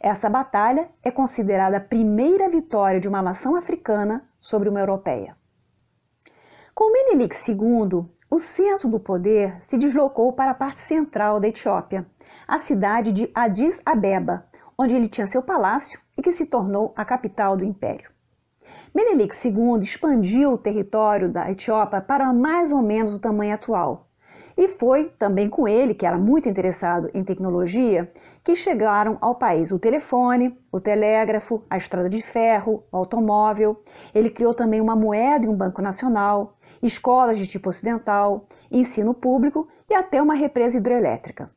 Essa 0.00 0.28
batalha 0.28 0.88
é 1.02 1.10
considerada 1.10 1.78
a 1.78 1.80
primeira 1.80 2.48
vitória 2.48 3.00
de 3.00 3.08
uma 3.08 3.22
nação 3.22 3.56
africana 3.56 4.28
sobre 4.40 4.68
uma 4.68 4.80
europeia. 4.80 5.36
Com 6.74 6.92
Menelik 6.92 7.34
II, 7.48 8.04
o 8.30 8.40
centro 8.40 8.88
do 8.88 9.00
poder 9.00 9.62
se 9.64 9.78
deslocou 9.78 10.32
para 10.32 10.50
a 10.50 10.54
parte 10.54 10.82
central 10.82 11.40
da 11.40 11.48
Etiópia, 11.48 12.06
a 12.46 12.58
cidade 12.58 13.12
de 13.12 13.30
Addis 13.34 13.80
Abeba, 13.84 14.46
onde 14.76 14.94
ele 14.94 15.08
tinha 15.08 15.26
seu 15.26 15.42
palácio 15.42 15.98
e 16.16 16.22
que 16.22 16.32
se 16.32 16.44
tornou 16.44 16.92
a 16.96 17.04
capital 17.04 17.56
do 17.56 17.64
império. 17.64 18.10
Menelik 18.96 19.34
II 19.46 19.78
expandiu 19.82 20.54
o 20.54 20.56
território 20.56 21.28
da 21.28 21.50
Etiópia 21.50 22.00
para 22.00 22.32
mais 22.32 22.72
ou 22.72 22.80
menos 22.80 23.12
o 23.12 23.20
tamanho 23.20 23.52
atual. 23.52 24.08
E 24.56 24.68
foi 24.68 25.12
também 25.18 25.50
com 25.50 25.68
ele, 25.68 25.92
que 25.92 26.06
era 26.06 26.16
muito 26.16 26.48
interessado 26.48 27.10
em 27.12 27.22
tecnologia, 27.22 28.10
que 28.42 28.56
chegaram 28.56 29.18
ao 29.20 29.34
país 29.34 29.70
o 29.70 29.78
telefone, 29.78 30.58
o 30.72 30.80
telégrafo, 30.80 31.62
a 31.68 31.76
estrada 31.76 32.08
de 32.08 32.22
ferro, 32.22 32.84
o 32.90 32.96
automóvel. 32.96 33.84
Ele 34.14 34.30
criou 34.30 34.54
também 34.54 34.80
uma 34.80 34.96
moeda 34.96 35.44
e 35.44 35.48
um 35.50 35.54
banco 35.54 35.82
nacional, 35.82 36.56
escolas 36.82 37.36
de 37.36 37.46
tipo 37.46 37.68
ocidental, 37.68 38.48
ensino 38.70 39.12
público 39.12 39.68
e 39.90 39.94
até 39.94 40.22
uma 40.22 40.32
represa 40.32 40.78
hidrelétrica. 40.78 41.50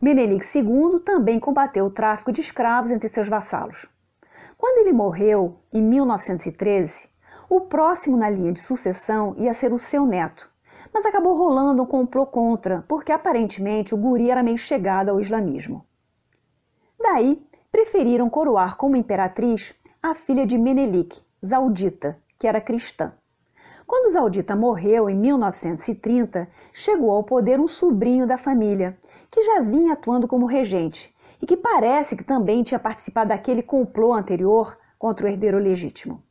Menelik 0.00 0.46
II 0.56 0.98
também 1.00 1.38
combateu 1.38 1.84
o 1.84 1.90
tráfico 1.90 2.32
de 2.32 2.40
escravos 2.40 2.90
entre 2.90 3.06
seus 3.10 3.28
vassalos. 3.28 3.86
Quando 4.58 4.78
ele 4.78 4.92
morreu, 4.92 5.58
em 5.70 5.82
1913, 5.82 7.10
o 7.48 7.60
próximo 7.60 8.16
na 8.16 8.30
linha 8.30 8.52
de 8.52 8.60
sucessão 8.60 9.34
ia 9.36 9.52
ser 9.52 9.70
o 9.70 9.78
seu 9.78 10.06
neto, 10.06 10.50
mas 10.94 11.04
acabou 11.04 11.36
rolando 11.36 11.82
um 11.82 11.86
complô 11.86 12.26
contra, 12.26 12.82
porque 12.88 13.12
aparentemente 13.12 13.94
o 13.94 13.98
guri 13.98 14.30
era 14.30 14.42
meio 14.42 14.56
chegado 14.56 15.10
ao 15.10 15.20
islamismo. 15.20 15.84
Daí, 16.98 17.46
preferiram 17.70 18.30
coroar 18.30 18.76
como 18.76 18.96
imperatriz 18.96 19.74
a 20.02 20.14
filha 20.14 20.46
de 20.46 20.56
Menelik, 20.56 21.20
Zaudita, 21.44 22.18
que 22.38 22.46
era 22.46 22.60
cristã. 22.60 23.12
Quando 23.86 24.10
Zaudita 24.10 24.56
morreu 24.56 25.10
em 25.10 25.16
1930, 25.16 26.48
chegou 26.72 27.10
ao 27.10 27.22
poder 27.22 27.60
um 27.60 27.68
sobrinho 27.68 28.26
da 28.26 28.38
família, 28.38 28.96
que 29.30 29.44
já 29.44 29.60
vinha 29.60 29.92
atuando 29.92 30.26
como 30.26 30.46
regente 30.46 31.14
e 31.40 31.46
que 31.46 31.56
parece 31.56 32.16
que 32.16 32.24
também 32.24 32.62
tinha 32.62 32.78
participado 32.78 33.28
daquele 33.28 33.62
complô 33.62 34.12
anterior 34.12 34.76
contra 34.98 35.26
o 35.26 35.28
herdeiro 35.28 35.58
legítimo. 35.58 36.22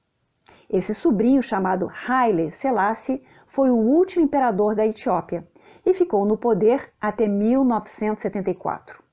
Esse 0.70 0.94
sobrinho, 0.94 1.44
chamado 1.44 1.92
Haile 2.08 2.52
Selassie, 2.52 3.24
foi 3.46 3.70
o 3.70 3.76
último 3.76 4.26
imperador 4.26 4.76
da 4.76 4.86
Etiópia 4.86 5.48
e 5.86 5.94
ficou 5.94 6.26
no 6.26 6.38
poder 6.38 6.92
até 7.00 7.28
1974. 7.28 9.04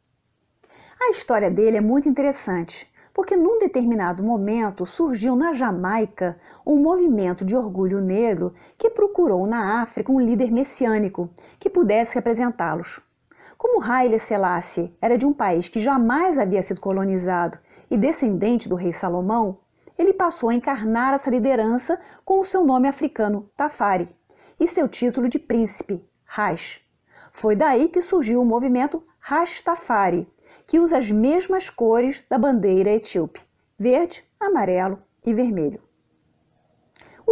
A 1.00 1.10
história 1.10 1.50
dele 1.50 1.76
é 1.76 1.80
muito 1.80 2.08
interessante, 2.08 2.90
porque 3.12 3.36
num 3.36 3.58
determinado 3.58 4.22
momento 4.22 4.86
surgiu 4.86 5.36
na 5.36 5.52
Jamaica 5.52 6.38
um 6.64 6.76
movimento 6.76 7.44
de 7.44 7.54
orgulho 7.54 8.00
negro 8.00 8.54
que 8.78 8.88
procurou 8.88 9.46
na 9.46 9.82
África 9.82 10.10
um 10.10 10.20
líder 10.20 10.50
messiânico 10.50 11.28
que 11.58 11.68
pudesse 11.68 12.14
representá-los. 12.14 13.02
Como 13.62 13.80
Haile 13.80 14.18
Selassie 14.18 14.92
era 15.00 15.16
de 15.16 15.24
um 15.24 15.32
país 15.32 15.68
que 15.68 15.80
jamais 15.80 16.36
havia 16.36 16.64
sido 16.64 16.80
colonizado 16.80 17.60
e 17.88 17.96
descendente 17.96 18.68
do 18.68 18.74
rei 18.74 18.92
Salomão, 18.92 19.60
ele 19.96 20.12
passou 20.12 20.48
a 20.48 20.54
encarnar 20.54 21.14
essa 21.14 21.30
liderança 21.30 21.96
com 22.24 22.40
o 22.40 22.44
seu 22.44 22.64
nome 22.64 22.88
africano 22.88 23.48
Tafari 23.56 24.08
e 24.58 24.66
seu 24.66 24.88
título 24.88 25.28
de 25.28 25.38
príncipe, 25.38 26.04
Rash. 26.24 26.80
Foi 27.30 27.54
daí 27.54 27.88
que 27.88 28.02
surgiu 28.02 28.42
o 28.42 28.44
movimento 28.44 29.00
Rastafari, 29.20 30.26
que 30.66 30.80
usa 30.80 30.98
as 30.98 31.08
mesmas 31.08 31.70
cores 31.70 32.20
da 32.28 32.38
bandeira 32.38 32.90
etíope, 32.90 33.40
verde, 33.78 34.24
amarelo 34.40 34.98
e 35.24 35.32
vermelho. 35.32 35.80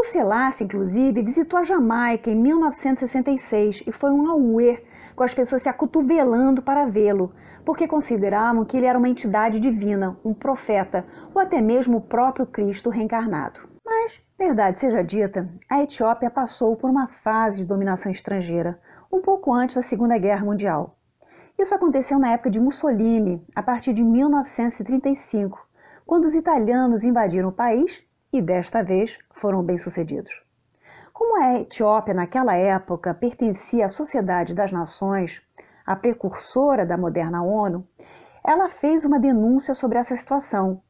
O 0.01 0.05
Selassie, 0.05 0.65
inclusive, 0.65 1.21
visitou 1.21 1.59
a 1.59 1.63
Jamaica 1.63 2.31
em 2.31 2.35
1966 2.35 3.85
e 3.87 3.93
foi 3.93 4.11
um 4.11 4.31
auê 4.31 4.83
com 5.15 5.23
as 5.23 5.35
pessoas 5.35 5.61
se 5.61 5.69
acotovelando 5.69 6.63
para 6.63 6.87
vê-lo, 6.87 7.35
porque 7.67 7.87
consideravam 7.87 8.65
que 8.65 8.79
ele 8.79 8.87
era 8.87 8.99
uma 8.99 9.11
entidade 9.11 9.61
divina, 9.61 10.17
um 10.25 10.33
profeta, 10.33 11.05
ou 11.35 11.43
até 11.43 11.61
mesmo 11.61 11.99
o 11.99 12.01
próprio 12.01 12.47
Cristo 12.47 12.89
reencarnado. 12.89 13.61
Mas, 13.85 14.23
verdade 14.39 14.79
seja 14.79 15.05
dita, 15.05 15.47
a 15.69 15.83
Etiópia 15.83 16.31
passou 16.31 16.75
por 16.77 16.89
uma 16.89 17.07
fase 17.07 17.59
de 17.61 17.67
dominação 17.67 18.11
estrangeira, 18.11 18.81
um 19.13 19.21
pouco 19.21 19.53
antes 19.53 19.77
da 19.77 19.83
Segunda 19.83 20.17
Guerra 20.17 20.47
Mundial. 20.47 20.97
Isso 21.59 21.75
aconteceu 21.75 22.19
na 22.19 22.31
época 22.31 22.49
de 22.49 22.59
Mussolini, 22.59 23.47
a 23.55 23.63
partir 23.63 23.93
de 23.93 24.03
1935, 24.03 25.61
quando 26.07 26.25
os 26.25 26.35
italianos 26.35 27.05
invadiram 27.05 27.51
o 27.51 27.53
país 27.53 28.03
e, 28.33 28.41
desta 28.41 28.83
vez, 28.83 29.19
foram 29.33 29.63
bem-sucedidos. 29.63 30.43
Como 31.13 31.37
a 31.43 31.61
Etiópia, 31.61 32.15
naquela 32.15 32.55
época, 32.55 33.13
pertencia 33.13 33.87
à 33.87 33.89
Sociedade 33.89 34.55
das 34.55 34.73
Nações, 34.73 35.43
a 35.85 35.95
precursora 35.97 36.87
da 36.87 36.97
moderna 36.97 37.43
ONU, 37.43 37.87
ela 38.43 38.69
fez 38.69 39.05
uma 39.05 39.21
denúncia 39.21 39.75
sobre 39.75 39.99
essa 39.99 40.17
situação, 40.17 40.83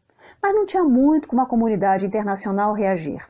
mas 0.42 0.54
não 0.54 0.66
tinha 0.66 0.84
muito 0.84 1.26
como 1.26 1.42
a 1.42 1.46
comunidade 1.46 2.06
internacional 2.06 2.72
reagir. 2.72 3.26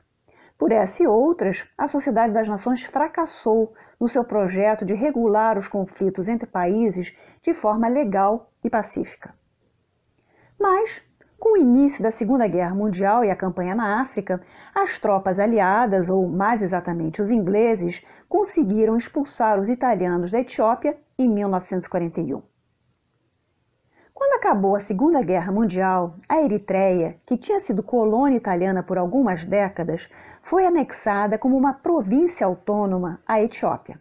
Por 0.59 0.73
essa 0.73 1.03
e 1.03 1.07
outras, 1.07 1.67
a 1.79 1.89
Sociedade 1.89 2.35
das 2.35 2.47
Nações 2.47 2.83
fracassou 2.83 3.73
no 3.99 4.09
seu 4.09 4.23
projeto 4.23 4.85
de 4.85 4.93
regular 4.93 5.57
os 5.57 5.69
conflitos 5.69 6.29
entre 6.29 6.47
países 6.47 7.17
de 7.43 7.55
forma 7.55 7.89
legal 7.89 8.51
e 8.63 8.69
pacífica. 8.69 9.35
Mas, 10.59 11.03
com 11.41 11.55
o 11.55 11.57
início 11.57 12.03
da 12.03 12.11
Segunda 12.11 12.47
Guerra 12.47 12.75
Mundial 12.75 13.25
e 13.25 13.31
a 13.31 13.35
campanha 13.35 13.75
na 13.75 14.03
África, 14.03 14.43
as 14.75 14.99
tropas 14.99 15.39
aliadas, 15.39 16.11
ou 16.11 16.29
mais 16.29 16.61
exatamente 16.61 17.23
os 17.23 17.31
ingleses, 17.31 18.05
conseguiram 18.29 18.95
expulsar 18.95 19.59
os 19.59 19.67
italianos 19.67 20.31
da 20.31 20.41
Etiópia 20.41 20.99
em 21.19 21.27
1941. 21.27 22.43
Quando 24.13 24.35
acabou 24.35 24.77
a 24.77 24.81
Segunda 24.81 25.23
Guerra 25.23 25.51
Mundial, 25.51 26.15
a 26.29 26.43
Eritreia, 26.43 27.19
que 27.25 27.39
tinha 27.39 27.59
sido 27.59 27.83
colônia 27.83 28.37
italiana 28.37 28.83
por 28.83 28.99
algumas 28.99 29.47
décadas, 29.47 30.11
foi 30.43 30.67
anexada 30.67 31.39
como 31.39 31.57
uma 31.57 31.73
província 31.73 32.47
autônoma 32.47 33.19
à 33.27 33.41
Etiópia. 33.41 33.99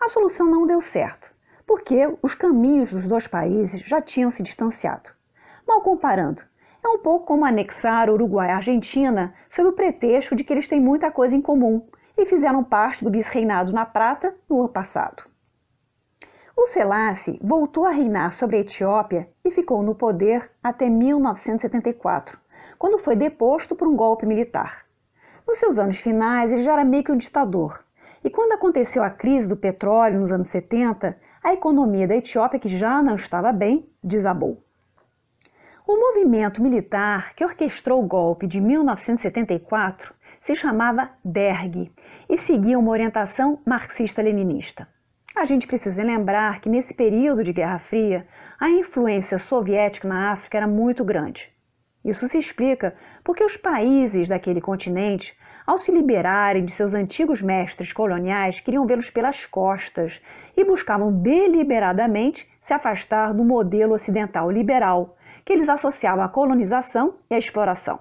A 0.00 0.08
solução 0.08 0.50
não 0.50 0.66
deu 0.66 0.80
certo, 0.80 1.30
porque 1.66 2.10
os 2.22 2.34
caminhos 2.34 2.90
dos 2.90 3.06
dois 3.06 3.26
países 3.26 3.82
já 3.82 4.00
tinham 4.00 4.30
se 4.30 4.42
distanciado. 4.42 5.10
Mal 5.68 5.82
comparando, 5.82 6.42
é 6.82 6.88
um 6.88 6.98
pouco 6.98 7.26
como 7.26 7.44
anexar 7.44 8.08
Uruguai 8.10 8.48
e 8.48 8.52
Argentina 8.52 9.34
sob 9.48 9.68
o 9.68 9.72
pretexto 9.72 10.34
de 10.34 10.42
que 10.42 10.52
eles 10.52 10.68
têm 10.68 10.80
muita 10.80 11.10
coisa 11.10 11.36
em 11.36 11.42
comum 11.42 11.86
e 12.16 12.26
fizeram 12.26 12.64
parte 12.64 13.04
do 13.04 13.10
vice-reinado 13.10 13.72
na 13.72 13.84
Prata 13.84 14.34
no 14.48 14.60
ano 14.60 14.68
passado. 14.68 15.24
O 16.56 16.66
Selassie 16.66 17.40
voltou 17.42 17.86
a 17.86 17.90
reinar 17.90 18.32
sobre 18.32 18.56
a 18.56 18.60
Etiópia 18.60 19.30
e 19.44 19.50
ficou 19.50 19.82
no 19.82 19.94
poder 19.94 20.50
até 20.62 20.90
1974, 20.90 22.38
quando 22.78 22.98
foi 22.98 23.16
deposto 23.16 23.74
por 23.74 23.88
um 23.88 23.96
golpe 23.96 24.26
militar. 24.26 24.84
Nos 25.46 25.58
seus 25.58 25.78
anos 25.78 25.96
finais, 25.96 26.52
ele 26.52 26.62
já 26.62 26.74
era 26.74 26.84
meio 26.84 27.02
que 27.02 27.12
um 27.12 27.16
ditador. 27.16 27.82
E 28.22 28.28
quando 28.28 28.52
aconteceu 28.52 29.02
a 29.02 29.08
crise 29.08 29.48
do 29.48 29.56
petróleo 29.56 30.20
nos 30.20 30.30
anos 30.30 30.48
70, 30.48 31.18
a 31.42 31.52
economia 31.54 32.06
da 32.06 32.16
Etiópia, 32.16 32.60
que 32.60 32.68
já 32.68 33.00
não 33.00 33.14
estava 33.14 33.50
bem, 33.50 33.88
desabou. 34.04 34.62
O 35.92 35.98
movimento 35.98 36.62
militar 36.62 37.34
que 37.34 37.44
orquestrou 37.44 38.00
o 38.00 38.06
golpe 38.06 38.46
de 38.46 38.60
1974 38.60 40.14
se 40.40 40.54
chamava 40.54 41.10
DERG 41.24 41.90
e 42.28 42.38
seguia 42.38 42.78
uma 42.78 42.92
orientação 42.92 43.58
marxista-leninista. 43.66 44.86
A 45.34 45.44
gente 45.44 45.66
precisa 45.66 46.04
lembrar 46.04 46.60
que 46.60 46.68
nesse 46.68 46.94
período 46.94 47.42
de 47.42 47.52
Guerra 47.52 47.80
Fria, 47.80 48.24
a 48.60 48.70
influência 48.70 49.36
soviética 49.36 50.06
na 50.06 50.30
África 50.30 50.58
era 50.58 50.66
muito 50.68 51.04
grande. 51.04 51.52
Isso 52.04 52.28
se 52.28 52.38
explica 52.38 52.94
porque 53.24 53.42
os 53.42 53.56
países 53.56 54.28
daquele 54.28 54.60
continente, 54.60 55.36
ao 55.66 55.76
se 55.76 55.90
liberarem 55.90 56.64
de 56.64 56.70
seus 56.70 56.94
antigos 56.94 57.42
mestres 57.42 57.92
coloniais, 57.92 58.60
queriam 58.60 58.86
vê-los 58.86 59.10
pelas 59.10 59.44
costas 59.44 60.22
e 60.56 60.64
buscavam 60.64 61.12
deliberadamente 61.12 62.48
se 62.62 62.72
afastar 62.72 63.34
do 63.34 63.42
modelo 63.42 63.94
ocidental 63.94 64.48
liberal, 64.52 65.16
que 65.44 65.52
eles 65.52 65.68
associavam 65.68 66.24
à 66.24 66.28
colonização 66.28 67.14
e 67.30 67.34
à 67.34 67.38
exploração. 67.38 68.00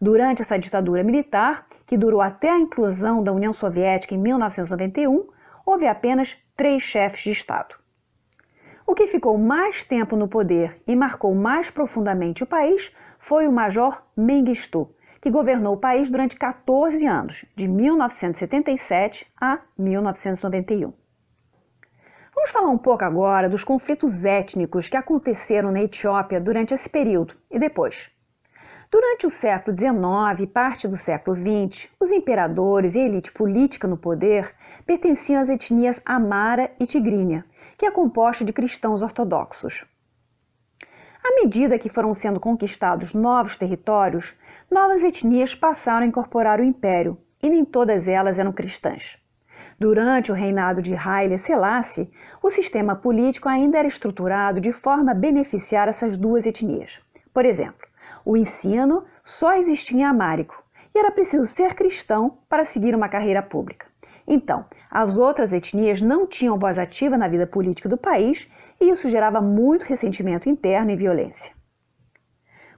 Durante 0.00 0.42
essa 0.42 0.58
ditadura 0.58 1.04
militar, 1.04 1.66
que 1.86 1.96
durou 1.96 2.20
até 2.20 2.50
a 2.50 2.58
implosão 2.58 3.22
da 3.22 3.32
União 3.32 3.52
Soviética 3.52 4.14
em 4.14 4.18
1991, 4.18 5.28
houve 5.64 5.86
apenas 5.86 6.36
três 6.56 6.82
chefes 6.82 7.22
de 7.22 7.30
Estado. 7.30 7.76
O 8.84 8.94
que 8.94 9.06
ficou 9.06 9.38
mais 9.38 9.84
tempo 9.84 10.16
no 10.16 10.26
poder 10.26 10.82
e 10.86 10.96
marcou 10.96 11.34
mais 11.34 11.70
profundamente 11.70 12.42
o 12.42 12.46
país 12.46 12.92
foi 13.18 13.46
o 13.46 13.52
Major 13.52 14.02
Mengistu, 14.16 14.92
que 15.20 15.30
governou 15.30 15.74
o 15.74 15.80
país 15.80 16.10
durante 16.10 16.36
14 16.36 17.06
anos, 17.06 17.44
de 17.54 17.68
1977 17.68 19.26
a 19.40 19.60
1991. 19.78 20.92
Vamos 22.42 22.50
falar 22.50 22.70
um 22.70 22.78
pouco 22.78 23.04
agora 23.04 23.48
dos 23.48 23.62
conflitos 23.62 24.24
étnicos 24.24 24.88
que 24.88 24.96
aconteceram 24.96 25.70
na 25.70 25.80
Etiópia 25.80 26.40
durante 26.40 26.74
esse 26.74 26.90
período 26.90 27.36
e 27.48 27.56
depois. 27.56 28.10
Durante 28.90 29.26
o 29.26 29.30
século 29.30 29.76
XIX 29.76 30.40
e 30.40 30.46
parte 30.48 30.88
do 30.88 30.96
século 30.96 31.36
XX, 31.36 31.88
os 32.00 32.10
imperadores 32.10 32.96
e 32.96 32.98
a 32.98 33.04
elite 33.04 33.30
política 33.30 33.86
no 33.86 33.96
poder 33.96 34.52
pertenciam 34.84 35.40
às 35.40 35.48
etnias 35.48 36.00
Amara 36.04 36.72
e 36.80 36.84
Tigrínia, 36.84 37.44
que 37.78 37.86
é 37.86 37.92
composta 37.92 38.44
de 38.44 38.52
cristãos 38.52 39.02
ortodoxos. 39.02 39.86
À 41.22 41.36
medida 41.44 41.78
que 41.78 41.88
foram 41.88 42.12
sendo 42.12 42.40
conquistados 42.40 43.14
novos 43.14 43.56
territórios, 43.56 44.34
novas 44.68 45.04
etnias 45.04 45.54
passaram 45.54 46.04
a 46.04 46.08
incorporar 46.08 46.58
o 46.58 46.64
império, 46.64 47.16
e 47.40 47.48
nem 47.48 47.64
todas 47.64 48.08
elas 48.08 48.36
eram 48.36 48.50
cristãs. 48.50 49.21
Durante 49.82 50.30
o 50.30 50.34
reinado 50.36 50.80
de 50.80 50.94
Haile 50.94 51.36
Selassie, 51.36 52.08
o 52.40 52.52
sistema 52.52 52.94
político 52.94 53.48
ainda 53.48 53.78
era 53.78 53.88
estruturado 53.88 54.60
de 54.60 54.70
forma 54.70 55.10
a 55.10 55.14
beneficiar 55.14 55.88
essas 55.88 56.16
duas 56.16 56.46
etnias. 56.46 57.00
Por 57.34 57.44
exemplo, 57.44 57.88
o 58.24 58.36
ensino 58.36 59.04
só 59.24 59.54
existia 59.54 59.98
em 59.98 60.04
amárico 60.04 60.54
e 60.94 61.00
era 61.00 61.10
preciso 61.10 61.46
ser 61.46 61.74
cristão 61.74 62.38
para 62.48 62.64
seguir 62.64 62.94
uma 62.94 63.08
carreira 63.08 63.42
pública. 63.42 63.88
Então, 64.24 64.66
as 64.88 65.18
outras 65.18 65.52
etnias 65.52 66.00
não 66.00 66.28
tinham 66.28 66.60
voz 66.60 66.78
ativa 66.78 67.18
na 67.18 67.26
vida 67.26 67.44
política 67.44 67.88
do 67.88 67.98
país 67.98 68.48
e 68.80 68.88
isso 68.88 69.10
gerava 69.10 69.40
muito 69.40 69.82
ressentimento 69.82 70.48
interno 70.48 70.92
e 70.92 70.96
violência. 70.96 71.52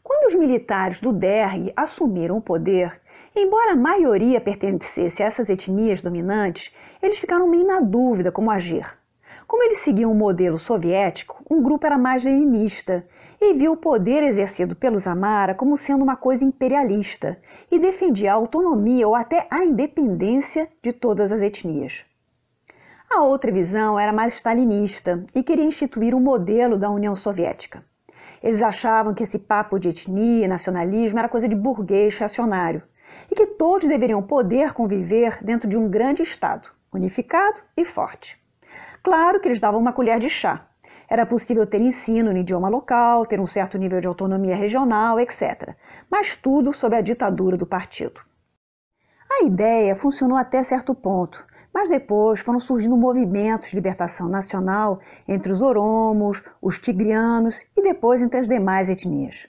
Quando 0.02 0.28
os 0.28 0.34
militares 0.34 1.02
do 1.02 1.12
Derg 1.12 1.70
assumiram 1.76 2.38
o 2.38 2.42
poder, 2.42 2.98
embora 3.36 3.72
a 3.72 3.76
maioria 3.76 4.40
pertencesse 4.40 5.22
a 5.22 5.26
essas 5.26 5.50
etnias 5.50 6.00
dominantes, 6.00 6.72
eles 7.02 7.18
ficaram 7.18 7.48
meio 7.48 7.66
na 7.66 7.80
dúvida 7.80 8.30
como 8.30 8.50
agir. 8.50 8.86
Como 9.46 9.62
eles 9.62 9.80
seguiam 9.80 10.10
o 10.10 10.14
modelo 10.14 10.58
soviético, 10.58 11.44
um 11.50 11.62
grupo 11.62 11.84
era 11.84 11.98
mais 11.98 12.24
leninista 12.24 13.06
e 13.40 13.52
viu 13.54 13.72
o 13.72 13.76
poder 13.76 14.22
exercido 14.22 14.74
pelos 14.74 15.06
Amara 15.06 15.54
como 15.54 15.76
sendo 15.76 16.02
uma 16.02 16.16
coisa 16.16 16.44
imperialista 16.44 17.38
e 17.70 17.78
defendia 17.78 18.32
a 18.32 18.36
autonomia 18.36 19.06
ou 19.06 19.14
até 19.14 19.46
a 19.50 19.64
independência 19.64 20.68
de 20.82 20.92
todas 20.92 21.30
as 21.30 21.42
etnias. 21.42 22.04
A 23.10 23.22
outra 23.22 23.52
visão 23.52 23.98
era 23.98 24.12
mais 24.12 24.34
stalinista 24.34 25.24
e 25.34 25.42
queria 25.42 25.64
instituir 25.64 26.14
o 26.14 26.18
um 26.18 26.20
modelo 26.20 26.78
da 26.78 26.88
União 26.88 27.14
Soviética. 27.14 27.84
Eles 28.42 28.62
achavam 28.62 29.12
que 29.12 29.24
esse 29.24 29.38
papo 29.38 29.78
de 29.78 29.88
etnia 29.88 30.44
e 30.44 30.48
nacionalismo 30.48 31.18
era 31.18 31.28
coisa 31.28 31.48
de 31.48 31.54
burguês 31.54 32.16
reacionário 32.16 32.82
e 33.30 33.34
que 33.34 33.46
todos 33.46 33.88
deveriam 33.88 34.22
poder 34.22 34.72
conviver 34.72 35.42
dentro 35.42 35.68
de 35.68 35.76
um 35.76 35.88
grande 35.88 36.22
Estado, 36.22 36.70
unificado 36.92 37.60
e 37.76 37.84
forte. 37.84 38.38
Claro 39.02 39.40
que 39.40 39.48
eles 39.48 39.60
davam 39.60 39.80
uma 39.80 39.92
colher 39.92 40.18
de 40.18 40.30
chá. 40.30 40.66
Era 41.08 41.26
possível 41.26 41.66
ter 41.66 41.80
ensino 41.80 42.32
no 42.32 42.38
idioma 42.38 42.68
local, 42.68 43.26
ter 43.26 43.38
um 43.38 43.46
certo 43.46 43.76
nível 43.76 44.00
de 44.00 44.06
autonomia 44.06 44.56
regional, 44.56 45.20
etc. 45.20 45.74
Mas 46.10 46.34
tudo 46.34 46.72
sob 46.72 46.96
a 46.96 47.00
ditadura 47.00 47.56
do 47.56 47.66
partido. 47.66 48.20
A 49.30 49.44
ideia 49.44 49.94
funcionou 49.94 50.38
até 50.38 50.62
certo 50.62 50.94
ponto, 50.94 51.44
mas 51.72 51.88
depois 51.88 52.40
foram 52.40 52.60
surgindo 52.60 52.96
movimentos 52.96 53.70
de 53.70 53.74
libertação 53.74 54.28
nacional 54.28 55.00
entre 55.26 55.52
os 55.52 55.60
oromos, 55.60 56.42
os 56.62 56.78
tigrianos 56.78 57.62
e 57.76 57.82
depois 57.82 58.22
entre 58.22 58.38
as 58.38 58.48
demais 58.48 58.88
etnias. 58.88 59.48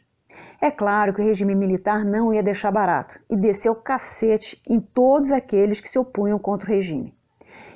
É 0.61 0.71
claro 0.71 1.13
que 1.13 1.21
o 1.21 1.25
regime 1.25 1.53
militar 1.53 2.05
não 2.05 2.33
ia 2.33 2.41
deixar 2.41 2.71
barato 2.71 3.19
e 3.29 3.35
desceu 3.35 3.75
cacete 3.75 4.61
em 4.69 4.79
todos 4.79 5.31
aqueles 5.31 5.81
que 5.81 5.89
se 5.89 5.99
opunham 5.99 6.39
contra 6.39 6.69
o 6.69 6.73
regime. 6.73 7.13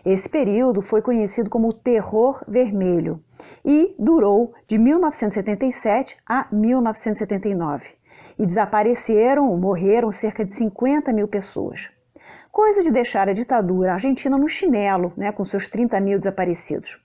Esse 0.06 0.30
período 0.30 0.82
foi 0.82 1.02
conhecido 1.02 1.50
como 1.50 1.74
Terror 1.74 2.42
Vermelho 2.48 3.22
e 3.66 3.96
durou 4.00 4.54
de 4.68 4.78
1977 4.78 6.18
a 6.26 6.48
1979. 6.52 7.96
E 8.38 8.46
desapareceram 8.46 9.50
ou 9.50 9.58
morreram 9.58 10.12
cerca 10.12 10.46
de 10.46 10.52
50 10.54 11.12
mil 11.12 11.28
pessoas. 11.28 11.90
Coisa 12.52 12.82
de 12.82 12.90
deixar 12.90 13.28
a 13.28 13.34
ditadura 13.34 13.94
argentina 13.94 14.38
no 14.38 14.48
chinelo, 14.48 15.14
né, 15.18 15.32
com 15.32 15.44
seus 15.44 15.68
30 15.68 16.00
mil 16.00 16.18
desaparecidos. 16.18 17.00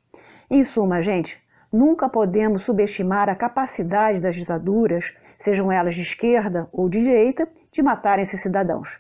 Em 0.49 0.63
suma, 0.63 1.03
gente, 1.03 1.43
nunca 1.73 2.09
podemos 2.09 2.63
subestimar 2.63 3.29
a 3.29 3.35
capacidade 3.35 4.21
das 4.21 4.37
ditaduras, 4.37 5.13
sejam 5.39 5.71
elas 5.71 5.95
de 5.95 6.03
esquerda 6.03 6.69
ou 6.73 6.89
de 6.89 7.03
direita, 7.03 7.49
de 7.71 7.83
matarem 7.83 8.25
seus 8.25 8.43
cidadãos. 8.43 8.99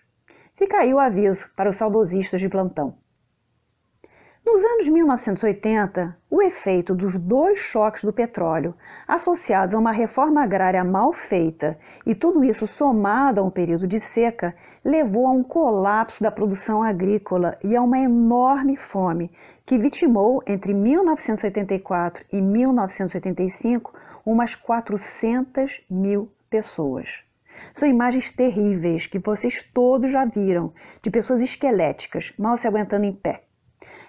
Fica 0.55 0.79
aí 0.79 0.95
o 0.95 0.99
aviso 0.99 1.51
para 1.57 1.71
os 1.71 1.77
saudosistas 1.77 2.41
de 2.41 2.49
plantão. 2.49 2.97
Nos 4.47 4.63
anos 4.63 4.89
1980, 4.89 6.19
o 6.31 6.43
efeito 6.43 6.95
dos 6.95 7.17
dois 7.17 7.59
choques 7.59 8.05
do 8.05 8.13
petróleo, 8.13 8.75
associados 9.09 9.73
a 9.73 9.79
uma 9.79 9.91
reforma 9.91 10.43
agrária 10.43 10.85
mal 10.85 11.15
feita 11.15 11.79
e 12.05 12.15
tudo 12.15 12.45
isso 12.45 12.67
somado 12.67 13.41
a 13.41 13.43
um 13.43 13.51
período 13.51 13.87
de 13.87 13.99
seca, 13.99 14.55
levou 14.85 15.27
a 15.27 15.31
um 15.31 15.43
colapso 15.43 16.23
da 16.23 16.31
produção 16.31 16.83
agrícola 16.83 17.57
e 17.65 17.75
a 17.75 17.81
uma 17.81 17.99
enorme 17.99 18.77
fome 18.77 19.33
que 19.65 19.79
vitimou 19.79 20.43
entre 20.47 20.75
1984 20.75 22.27
e 22.31 22.43
1985 22.43 23.95
umas 24.27 24.55
400 24.55 25.81
mil 25.89 26.31
pessoas. 26.51 27.25
São 27.73 27.89
imagens 27.89 28.31
terríveis 28.31 29.07
que 29.07 29.19
vocês 29.19 29.63
todos 29.63 30.11
já 30.11 30.27
viram, 30.27 30.75
de 31.01 31.11
pessoas 31.11 31.41
esqueléticas, 31.41 32.35
mal 32.39 32.59
se 32.59 32.69
aguentando 32.69 33.07
em 33.07 33.13
pé. 33.13 33.45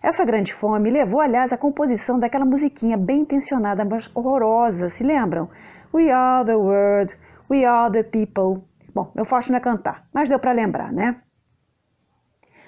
Essa 0.06 0.24
grande 0.24 0.54
fome 0.54 0.91
levou, 0.91 1.20
aliás, 1.20 1.52
à 1.52 1.58
composição 1.58 2.20
daquela 2.20 2.46
musiquinha 2.46 2.96
bem 2.96 3.22
intencionada, 3.22 3.84
mas 3.84 4.08
horrorosa, 4.13 4.88
se 4.88 5.04
lembram? 5.04 5.50
We 5.91 6.12
are 6.12 6.46
the 6.46 6.56
world, 6.56 7.18
we 7.50 7.65
are 7.65 7.91
the 7.91 8.04
people. 8.04 8.63
Bom, 8.94 9.12
meu 9.15 9.26
forte 9.26 9.50
não 9.50 9.58
é 9.58 9.60
cantar, 9.60 10.08
mas 10.13 10.30
deu 10.30 10.38
para 10.38 10.52
lembrar, 10.52 10.94
né? 10.94 11.20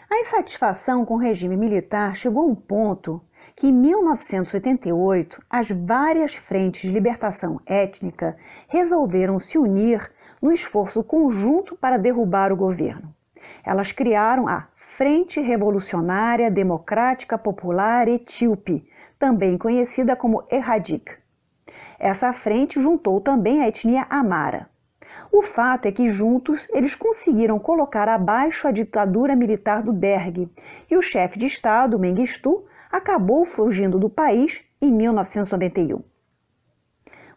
A 0.09 0.19
insatisfação 0.19 1.05
com 1.05 1.13
o 1.13 1.19
regime 1.19 1.55
militar 1.55 2.15
chegou 2.15 2.41
a 2.41 2.47
um 2.47 2.55
ponto 2.55 3.21
que, 3.55 3.67
em 3.67 3.71
1988, 3.71 5.39
as 5.47 5.69
várias 5.69 6.33
frentes 6.33 6.81
de 6.81 6.91
libertação 6.91 7.61
étnica 7.67 8.35
resolveram 8.67 9.37
se 9.37 9.59
unir 9.59 10.11
no 10.41 10.51
esforço 10.51 11.03
conjunto 11.03 11.75
para 11.75 11.99
derrubar 11.99 12.51
o 12.51 12.57
governo. 12.57 13.13
Elas 13.67 13.91
criaram 13.91 14.47
a 14.47 14.69
Frente 14.77 15.41
Revolucionária 15.41 16.49
Democrática 16.49 17.37
Popular 17.37 18.07
Etíope, 18.07 18.87
também 19.19 19.57
conhecida 19.57 20.15
como 20.15 20.41
Erradik. 20.49 21.17
Essa 21.99 22.31
frente 22.31 22.81
juntou 22.81 23.19
também 23.19 23.61
a 23.61 23.67
etnia 23.67 24.07
Amara. 24.09 24.69
O 25.29 25.43
fato 25.43 25.85
é 25.85 25.91
que 25.91 26.07
juntos 26.07 26.65
eles 26.71 26.95
conseguiram 26.95 27.59
colocar 27.59 28.07
abaixo 28.07 28.69
a 28.69 28.71
ditadura 28.71 29.35
militar 29.35 29.83
do 29.83 29.91
Derg 29.91 30.49
e 30.89 30.95
o 30.95 31.01
chefe 31.01 31.37
de 31.37 31.47
Estado, 31.47 31.99
Mengistu, 31.99 32.63
acabou 32.89 33.43
fugindo 33.45 33.99
do 33.99 34.09
país 34.09 34.63
em 34.81 34.93
1991. 34.93 36.01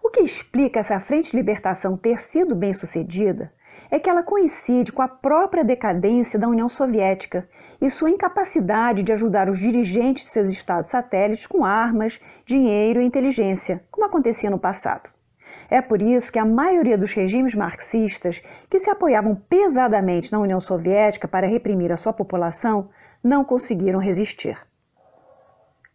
O 0.01 0.11
que 0.11 0.21
explica 0.21 0.79
essa 0.79 1.01
frente 1.01 1.33
de 1.33 1.37
libertação 1.37 1.97
ter 1.97 2.21
sido 2.21 2.55
bem 2.55 2.73
sucedida 2.73 3.53
é 3.91 3.99
que 3.99 4.09
ela 4.09 4.23
coincide 4.23 4.93
com 4.93 5.03
a 5.03 5.09
própria 5.09 5.65
decadência 5.65 6.39
da 6.39 6.49
União 6.49 6.69
Soviética 6.69 7.49
e 7.81 7.91
sua 7.91 8.11
incapacidade 8.11 9.03
de 9.03 9.13
ajudar 9.13 9.51
os 9.51 9.59
dirigentes 9.59 10.25
de 10.25 10.31
seus 10.31 10.49
estados 10.49 10.89
satélites 10.89 11.47
com 11.47 11.65
armas, 11.65 12.21
dinheiro 12.47 13.01
e 13.01 13.05
inteligência, 13.05 13.83
como 13.91 14.07
acontecia 14.07 14.51
no 14.51 14.59
passado. 14.59 15.11
É 15.69 15.81
por 15.81 16.01
isso 16.01 16.33
que 16.33 16.39
a 16.39 16.45
maioria 16.45 16.97
dos 16.97 17.13
regimes 17.13 17.55
marxistas, 17.55 18.41
que 18.69 18.79
se 18.79 18.89
apoiavam 18.89 19.35
pesadamente 19.35 20.33
na 20.33 20.39
União 20.39 20.61
Soviética 20.61 21.27
para 21.27 21.47
reprimir 21.47 21.91
a 21.91 21.97
sua 21.97 22.13
população, 22.13 22.91
não 23.23 23.45
conseguiram 23.45 23.99
resistir. 23.99 24.57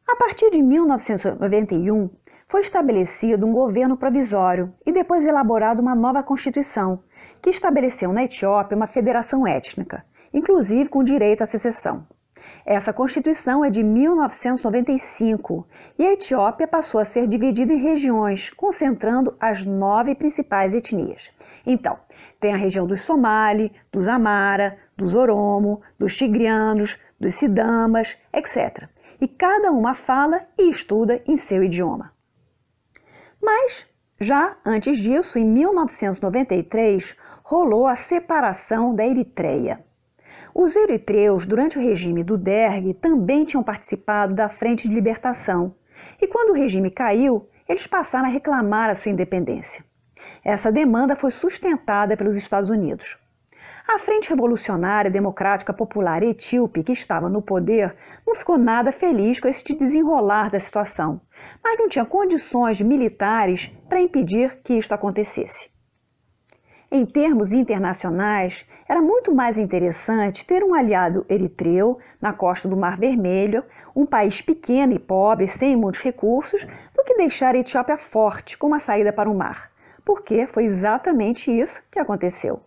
A 0.08 0.15
partir 0.17 0.51
de 0.51 0.62
1991, 0.62 2.10
foi 2.47 2.62
estabelecido 2.62 3.45
um 3.45 3.51
governo 3.51 3.97
provisório 3.97 4.71
e 4.86 4.91
depois 4.91 5.25
elaborada 5.25 5.81
uma 5.81 5.95
nova 5.95 6.21
Constituição, 6.21 7.01
que 7.45 7.51
estabeleceu 7.51 8.12
na 8.12 8.23
Etiópia 8.23 8.75
uma 8.75 8.88
federação 8.88 9.45
étnica, 9.45 10.03
inclusive 10.34 10.89
com 10.89 11.03
direito 11.03 11.43
à 11.43 11.45
secessão. 11.45 12.08
Essa 12.65 12.91
Constituição 12.91 13.63
é 13.63 13.69
de 13.69 13.84
1995 13.84 15.67
e 15.99 16.08
a 16.08 16.13
Etiópia 16.13 16.67
passou 16.67 16.99
a 16.99 17.05
ser 17.05 17.27
dividida 17.27 17.71
em 17.71 17.77
regiões, 17.77 18.49
concentrando 18.49 19.36
as 19.39 19.63
nove 19.63 20.15
principais 20.15 20.73
etnias. 20.73 21.29
Então, 21.67 21.99
tem 22.39 22.51
a 22.51 22.58
região 22.58 22.88
dos 22.88 23.01
Somali, 23.01 23.71
dos 23.91 24.08
Amara, 24.08 24.79
dos 24.97 25.13
Oromo, 25.13 25.84
dos 25.99 26.17
Tigrianos, 26.17 26.97
dos 27.19 27.36
Sidamas, 27.36 28.17
etc. 28.34 28.89
E 29.21 29.27
cada 29.27 29.71
uma 29.71 29.93
fala 29.93 30.47
e 30.58 30.67
estuda 30.67 31.21
em 31.27 31.38
seu 31.38 31.63
idioma. 31.63 32.12
Mas, 33.39 33.86
já 34.19 34.58
antes 34.65 34.97
disso, 34.97 35.38
em 35.38 35.45
1993, 35.45 37.15
rolou 37.47 37.86
a 37.86 37.95
separação 37.95 38.95
da 38.95 39.05
Eritreia. 39.05 39.86
Os 40.51 40.75
eritreus, 40.75 41.45
durante 41.45 41.77
o 41.77 41.81
regime 41.81 42.23
do 42.23 42.39
Derg, 42.39 42.95
também 42.95 43.45
tinham 43.45 43.62
participado 43.62 44.34
da 44.34 44.49
Frente 44.49 44.88
de 44.88 44.95
Libertação, 44.95 45.75
e 46.19 46.25
quando 46.25 46.49
o 46.49 46.53
regime 46.55 46.89
caiu, 46.89 47.47
eles 47.69 47.86
passaram 47.86 48.27
a 48.27 48.31
reclamar 48.31 48.89
a 48.89 48.95
sua 48.95 49.12
independência. 49.12 49.86
Essa 50.43 50.71
demanda 50.71 51.15
foi 51.15 51.29
sustentada 51.29 52.17
pelos 52.17 52.36
Estados 52.36 52.71
Unidos. 52.71 53.15
A 53.88 53.99
Frente 53.99 54.31
Revolucionária 54.31 55.12
Democrática 55.12 55.71
Popular 55.71 56.23
Etíope, 56.23 56.84
que 56.84 56.93
estava 56.93 57.29
no 57.29 57.43
poder, 57.43 57.95
não 58.25 58.34
ficou 58.34 58.58
nada 58.58 58.91
feliz 58.91 59.39
com 59.39 59.47
este 59.47 59.75
desenrolar 59.75 60.49
da 60.49 60.60
situação, 60.60 61.21
mas 61.63 61.77
não 61.77 61.88
tinha 61.88 62.05
condições 62.05 62.81
militares 62.81 63.71
para 63.88 64.01
impedir 64.01 64.62
que 64.63 64.73
isto 64.73 64.93
acontecesse. 64.93 65.74
Em 66.91 67.04
termos 67.04 67.52
internacionais, 67.52 68.65
era 68.88 69.02
muito 69.02 69.34
mais 69.34 69.58
interessante 69.58 70.45
ter 70.45 70.63
um 70.63 70.76
aliado 70.76 71.26
eritreu 71.28 71.98
na 72.21 72.32
costa 72.32 72.67
do 72.67 72.78
Mar 72.78 72.98
Vermelho, 72.98 73.63
um 73.95 74.06
país 74.06 74.39
pequeno 74.39 74.93
e 74.93 75.00
pobre, 75.00 75.48
sem 75.48 75.76
muitos 75.76 76.02
recursos, 76.02 76.65
do 76.93 77.04
que 77.04 77.15
deixar 77.15 77.56
a 77.56 77.58
Etiópia 77.58 77.98
forte 77.98 78.56
com 78.56 78.67
uma 78.67 78.80
saída 78.80 79.12
para 79.12 79.30
o 79.30 79.36
mar, 79.36 79.71
porque 80.06 80.45
foi 80.45 80.65
exatamente 80.65 81.52
isso 81.52 81.82
que 81.89 82.00
aconteceu. 82.00 82.62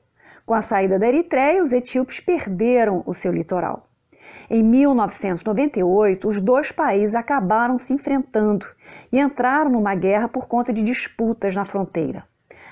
Com 0.45 0.53
a 0.53 0.63
saída 0.63 0.99
da 0.99 1.07
Eritreia, 1.07 1.63
os 1.63 1.73
etíopes 1.73 2.19
perderam 2.19 3.05
o 3.07 3.15
seu 3.15 3.31
litoral. 3.31 3.89
Em 4.51 4.63
1998, 4.63 6.29
os 6.29 6.41
dois 6.41 6.73
países 6.73 7.15
acabaram 7.15 7.79
se 7.79 7.93
enfrentando 7.93 8.67
e 9.13 9.21
entraram 9.21 9.71
numa 9.71 9.95
guerra 9.95 10.29
por 10.29 10.49
conta 10.49 10.73
de 10.73 10.83
disputas 10.83 11.55
na 11.55 11.65
fronteira. 11.65 12.25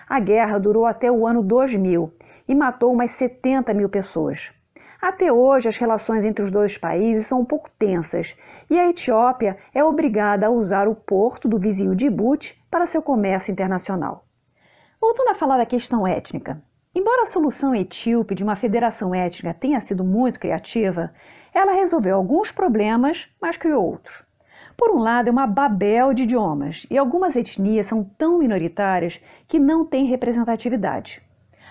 A 0.09 0.21
guerra 0.21 0.59
durou 0.59 0.87
até 0.87 1.11
o 1.11 1.27
ano 1.27 1.42
2000 1.42 2.12
e 2.47 2.55
matou 2.55 2.92
umas 2.92 3.11
70 3.11 3.75
mil 3.75 3.88
pessoas. 3.88 4.53
Até 5.03 5.33
hoje, 5.33 5.69
as 5.69 5.77
relações 5.77 6.25
entre 6.25 6.45
os 6.45 6.51
dois 6.51 6.79
países 6.79 7.27
são 7.27 7.40
um 7.40 7.45
pouco 7.45 7.71
tensas 7.79 8.37
e 8.71 8.79
a 8.79 8.88
Etiópia 8.88 9.57
é 9.75 9.85
obrigada 9.85 10.47
a 10.47 10.51
usar 10.51 10.88
o 10.88 10.95
porto 10.95 11.49
do 11.49 11.59
vizinho 11.59 11.95
Djibouti 11.95 12.61
para 12.71 12.87
seu 12.87 13.03
comércio 13.03 13.53
internacional. 13.53 14.25
Voltando 15.01 15.31
a 15.31 15.35
falar 15.35 15.59
da 15.59 15.66
questão 15.66 16.07
étnica, 16.07 16.62
Embora 16.97 17.25
a 17.25 17.27
solução 17.27 17.75
etíope 17.75 18.35
de 18.35 18.42
uma 18.42 18.57
federação 18.57 19.14
étnica 19.14 19.53
tenha 19.53 19.79
sido 19.83 20.03
muito 20.03 20.40
criativa, 20.40 21.12
ela 21.53 21.75
resolveu 21.75 22.16
alguns 22.16 22.51
problemas, 22.51 23.29
mas 23.38 23.59
criou 23.59 23.85
outros. 23.85 24.26
Por 24.77 24.91
um 24.91 24.99
lado, 24.99 25.29
é 25.29 25.33
uma 25.33 25.47
babel 25.47 26.12
de 26.12 26.25
idiomas 26.25 26.87
e 26.91 26.99
algumas 26.99 27.35
etnias 27.35 27.87
são 27.87 28.05
tão 28.05 28.39
minoritárias 28.39 29.21
que 29.49 29.59
não 29.59 29.85
têm 29.87 30.05
representatividade. 30.05 31.23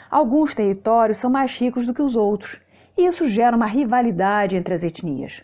Alguns 0.10 0.56
territórios 0.56 1.18
são 1.18 1.30
mais 1.30 1.56
ricos 1.56 1.86
do 1.86 1.94
que 1.94 2.02
os 2.02 2.16
outros, 2.16 2.60
e 2.98 3.06
isso 3.06 3.28
gera 3.28 3.56
uma 3.56 3.68
rivalidade 3.68 4.56
entre 4.56 4.74
as 4.74 4.84
etnias. 4.84 5.44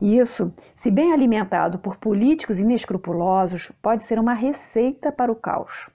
Isso, 0.00 0.52
se 0.74 0.90
bem 0.90 1.12
alimentado 1.12 1.78
por 1.78 1.96
políticos 1.96 2.58
inescrupulosos, 2.58 3.72
pode 3.80 4.02
ser 4.02 4.18
uma 4.18 4.34
receita 4.34 5.10
para 5.10 5.32
o 5.32 5.36
caos. 5.36 5.88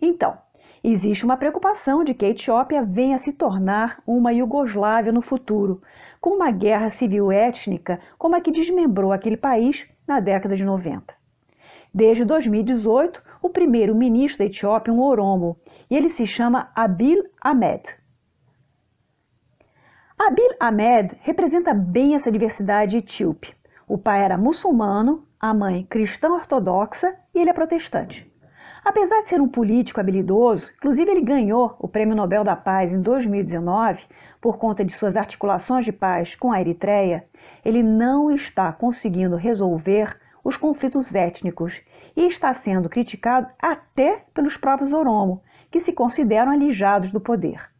Então, 0.00 0.36
Existe 0.82 1.26
uma 1.26 1.36
preocupação 1.36 2.02
de 2.02 2.14
que 2.14 2.24
a 2.24 2.30
Etiópia 2.30 2.82
venha 2.82 3.18
se 3.18 3.34
tornar 3.34 4.02
uma 4.06 4.32
Iugoslávia 4.32 5.12
no 5.12 5.20
futuro, 5.20 5.82
com 6.18 6.30
uma 6.30 6.50
guerra 6.50 6.88
civil 6.88 7.30
étnica 7.30 8.00
como 8.16 8.34
a 8.34 8.40
que 8.40 8.50
desmembrou 8.50 9.12
aquele 9.12 9.36
país 9.36 9.86
na 10.10 10.18
década 10.18 10.56
de 10.56 10.64
90. 10.64 11.14
Desde 11.94 12.24
2018, 12.24 13.22
o 13.40 13.48
primeiro-ministro 13.48 14.38
da 14.40 14.44
Etiópia 14.44 14.90
é 14.90 14.94
um 14.94 15.00
oromo, 15.00 15.56
e 15.88 15.96
ele 15.96 16.10
se 16.10 16.26
chama 16.26 16.70
Abiy 16.74 17.22
Ahmed. 17.40 17.82
Abiy 20.18 20.56
Ahmed 20.58 21.16
representa 21.20 21.72
bem 21.72 22.16
essa 22.16 22.30
diversidade 22.30 22.96
etíope. 22.96 23.54
O 23.86 23.96
pai 23.96 24.22
era 24.22 24.36
muçulmano, 24.36 25.26
a 25.38 25.54
mãe 25.54 25.86
cristã 25.88 26.30
ortodoxa 26.30 27.16
e 27.34 27.38
ele 27.38 27.50
é 27.50 27.54
protestante. 27.54 28.30
Apesar 28.84 29.22
de 29.22 29.28
ser 29.28 29.40
um 29.40 29.48
político 29.48 30.00
habilidoso, 30.00 30.70
inclusive 30.76 31.10
ele 31.10 31.20
ganhou 31.20 31.76
o 31.78 31.86
Prêmio 31.86 32.16
Nobel 32.16 32.42
da 32.42 32.56
Paz 32.56 32.94
em 32.94 33.00
2019 33.00 34.06
por 34.40 34.56
conta 34.56 34.84
de 34.84 34.92
suas 34.92 35.16
articulações 35.16 35.84
de 35.84 35.92
paz 35.92 36.34
com 36.34 36.50
a 36.50 36.60
Eritreia, 36.60 37.26
ele 37.64 37.82
não 37.82 38.30
está 38.30 38.72
conseguindo 38.72 39.36
resolver 39.36 40.18
os 40.42 40.56
conflitos 40.56 41.14
étnicos 41.14 41.82
e 42.16 42.26
está 42.26 42.54
sendo 42.54 42.88
criticado 42.88 43.48
até 43.60 44.24
pelos 44.32 44.56
próprios 44.56 44.92
Oromo, 44.92 45.42
que 45.70 45.80
se 45.80 45.92
consideram 45.92 46.52
alijados 46.52 47.12
do 47.12 47.20
poder. 47.20 47.70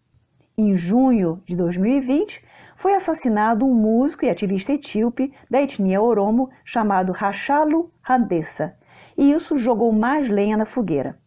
Em 0.57 0.77
junho 0.77 1.43
de 1.47 1.57
2020, 1.57 2.45
foi 2.77 2.95
assassinado 2.95 3.67
um 3.67 3.75
músico 3.75 4.25
e 4.25 4.31
ativista 4.31 4.73
etíope 4.73 5.33
da 5.51 5.63
etnia 5.63 6.01
Oromo 6.01 6.51
chamado 6.65 7.13
Rachalu 7.13 7.91
Handessa, 8.07 8.77
e 9.21 9.33
isso 9.33 9.59
jogou 9.59 9.93
mais 9.93 10.31
lenha 10.31 10.57
na 10.57 10.65
fogueira. 10.65 11.19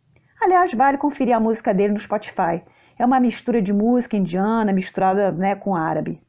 Aliás, 0.41 0.73
vale 0.73 0.97
conferir 0.97 1.35
a 1.35 1.39
música 1.39 1.71
dele 1.71 1.93
no 1.93 1.99
Spotify. 1.99 2.63
É 2.97 3.05
uma 3.05 3.19
mistura 3.19 3.61
de 3.61 3.71
música 3.71 4.17
indiana 4.17 4.73
misturada 4.73 5.31
né, 5.31 5.53
com 5.53 5.75
árabe. 5.75 6.19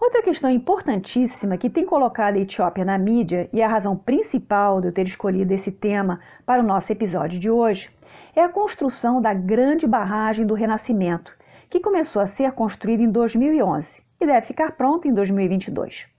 Outra 0.00 0.22
questão 0.22 0.50
importantíssima 0.50 1.58
que 1.58 1.68
tem 1.68 1.84
colocado 1.84 2.36
a 2.36 2.38
Etiópia 2.38 2.82
na 2.82 2.96
mídia 2.96 3.50
e 3.52 3.60
é 3.60 3.64
a 3.64 3.68
razão 3.68 3.94
principal 3.94 4.80
de 4.80 4.88
eu 4.88 4.92
ter 4.92 5.06
escolhido 5.06 5.52
esse 5.52 5.70
tema 5.70 6.18
para 6.46 6.62
o 6.62 6.66
nosso 6.66 6.90
episódio 6.90 7.38
de 7.38 7.50
hoje 7.50 7.90
é 8.34 8.40
a 8.40 8.48
construção 8.48 9.20
da 9.20 9.34
grande 9.34 9.86
barragem 9.86 10.46
do 10.46 10.54
Renascimento, 10.54 11.36
que 11.68 11.78
começou 11.78 12.22
a 12.22 12.26
ser 12.26 12.52
construída 12.52 13.02
em 13.02 13.10
2011 13.10 14.02
e 14.18 14.26
deve 14.26 14.46
ficar 14.46 14.72
pronta 14.72 15.06
em 15.06 15.12
2022. 15.12 16.13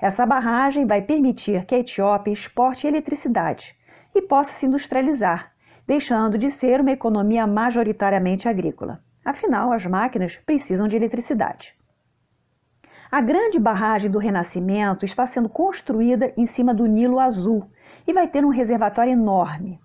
Essa 0.00 0.24
barragem 0.24 0.86
vai 0.86 1.02
permitir 1.02 1.66
que 1.66 1.74
a 1.74 1.78
Etiópia 1.78 2.32
exporte 2.32 2.86
eletricidade 2.86 3.76
e 4.14 4.22
possa 4.22 4.54
se 4.54 4.64
industrializar, 4.64 5.52
deixando 5.86 6.38
de 6.38 6.50
ser 6.50 6.80
uma 6.80 6.92
economia 6.92 7.46
majoritariamente 7.46 8.48
agrícola. 8.48 9.02
Afinal, 9.22 9.72
as 9.72 9.84
máquinas 9.84 10.36
precisam 10.36 10.88
de 10.88 10.96
eletricidade. 10.96 11.76
A 13.12 13.20
grande 13.20 13.58
barragem 13.58 14.10
do 14.10 14.18
Renascimento 14.18 15.04
está 15.04 15.26
sendo 15.26 15.48
construída 15.48 16.32
em 16.34 16.46
cima 16.46 16.72
do 16.72 16.86
Nilo 16.86 17.18
Azul 17.18 17.70
e 18.06 18.12
vai 18.12 18.26
ter 18.26 18.44
um 18.44 18.50
reservatório 18.50 19.12
enorme. 19.12 19.78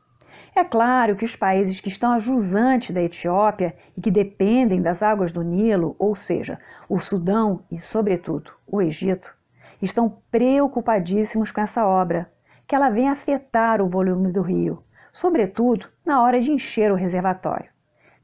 É 0.56 0.63
claro 0.63 1.17
que 1.17 1.25
os 1.25 1.36
países 1.36 1.82
que 1.82 1.89
estão 1.89 2.13
a 2.13 2.19
jusante 2.19 2.93
da 2.93 3.01
Etiópia 3.01 3.75
e 3.97 4.01
que 4.01 4.10
dependem 4.10 4.82
das 4.82 5.04
águas 5.04 5.32
do 5.34 5.41
Nilo, 5.41 5.93
ou 5.99 6.15
seja, 6.15 6.58
o 6.88 6.99
Sudão 6.99 7.65
e, 7.69 7.80
sobretudo, 7.80 8.51
o 8.65 8.82
Egito, 8.82 9.36
estão 9.81 10.21
preocupadíssimos 10.31 11.51
com 11.51 11.61
essa 11.61 11.85
obra, 11.85 12.31
que 12.67 12.75
ela 12.75 12.89
vem 12.89 13.09
afetar 13.09 13.81
o 13.81 13.89
volume 13.89 14.31
do 14.31 14.41
rio, 14.41 14.83
sobretudo 15.13 15.88
na 16.05 16.21
hora 16.21 16.41
de 16.41 16.51
encher 16.51 16.91
o 16.91 16.95
reservatório. 16.95 17.69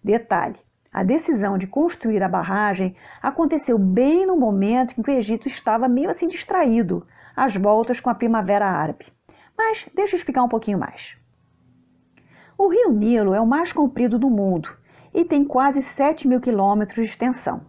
Detalhe: 0.04 0.60
a 0.94 1.04
decisão 1.04 1.58
de 1.58 1.68
construir 1.68 2.22
a 2.22 2.28
barragem 2.28 2.96
aconteceu 3.22 3.78
bem 3.80 4.26
no 4.26 4.36
momento 4.36 4.94
em 4.98 5.02
que 5.02 5.10
o 5.10 5.14
Egito 5.14 5.48
estava 5.48 5.88
meio 5.88 6.10
assim 6.10 6.28
distraído, 6.28 7.08
às 7.34 7.56
voltas 7.56 8.02
com 8.02 8.10
a 8.10 8.16
Primavera 8.16 8.66
Árabe. 8.66 9.06
Mas 9.58 9.88
deixa 9.96 10.16
eu 10.16 10.18
explicar 10.18 10.44
um 10.44 10.50
pouquinho 10.50 10.78
mais. 10.78 11.16
O 12.58 12.68
rio 12.68 12.92
Nilo 12.92 13.34
é 13.34 13.40
o 13.40 13.48
mais 13.48 13.72
comprido 13.72 14.20
do 14.20 14.30
mundo 14.30 14.70
e 15.14 15.24
tem 15.24 15.46
quase 15.46 15.82
7 15.82 16.28
mil 16.28 16.42
quilômetros 16.42 17.06
de 17.06 17.12
extensão. 17.12 17.62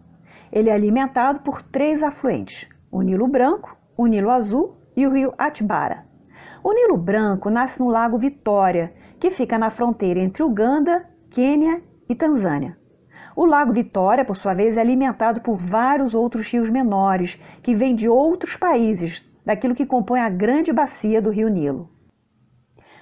Ele 0.51 0.69
é 0.69 0.73
alimentado 0.73 1.39
por 1.39 1.61
três 1.61 2.03
afluentes: 2.03 2.67
o 2.93 3.01
Nilo 3.01 3.27
Branco, 3.27 3.75
o 3.97 4.05
Nilo 4.05 4.29
Azul 4.29 4.77
e 4.95 5.07
o 5.07 5.11
rio 5.11 5.33
Atbara. 5.35 6.05
O 6.63 6.71
Nilo 6.71 6.95
Branco 6.95 7.49
nasce 7.49 7.79
no 7.79 7.87
Lago 7.87 8.19
Vitória, 8.19 8.93
que 9.19 9.31
fica 9.31 9.57
na 9.57 9.71
fronteira 9.71 10.19
entre 10.19 10.43
Uganda, 10.43 11.09
Quênia 11.31 11.81
e 12.07 12.13
Tanzânia. 12.13 12.77
O 13.35 13.45
Lago 13.45 13.73
Vitória, 13.73 14.23
por 14.23 14.35
sua 14.35 14.53
vez, 14.53 14.77
é 14.77 14.81
alimentado 14.81 15.41
por 15.41 15.57
vários 15.57 16.13
outros 16.13 16.47
rios 16.47 16.69
menores, 16.69 17.41
que 17.63 17.73
vêm 17.73 17.95
de 17.95 18.07
outros 18.07 18.55
países, 18.55 19.27
daquilo 19.43 19.73
que 19.73 19.87
compõe 19.87 20.19
a 20.19 20.29
grande 20.29 20.71
bacia 20.71 21.19
do 21.19 21.31
rio 21.31 21.49
Nilo. 21.49 21.89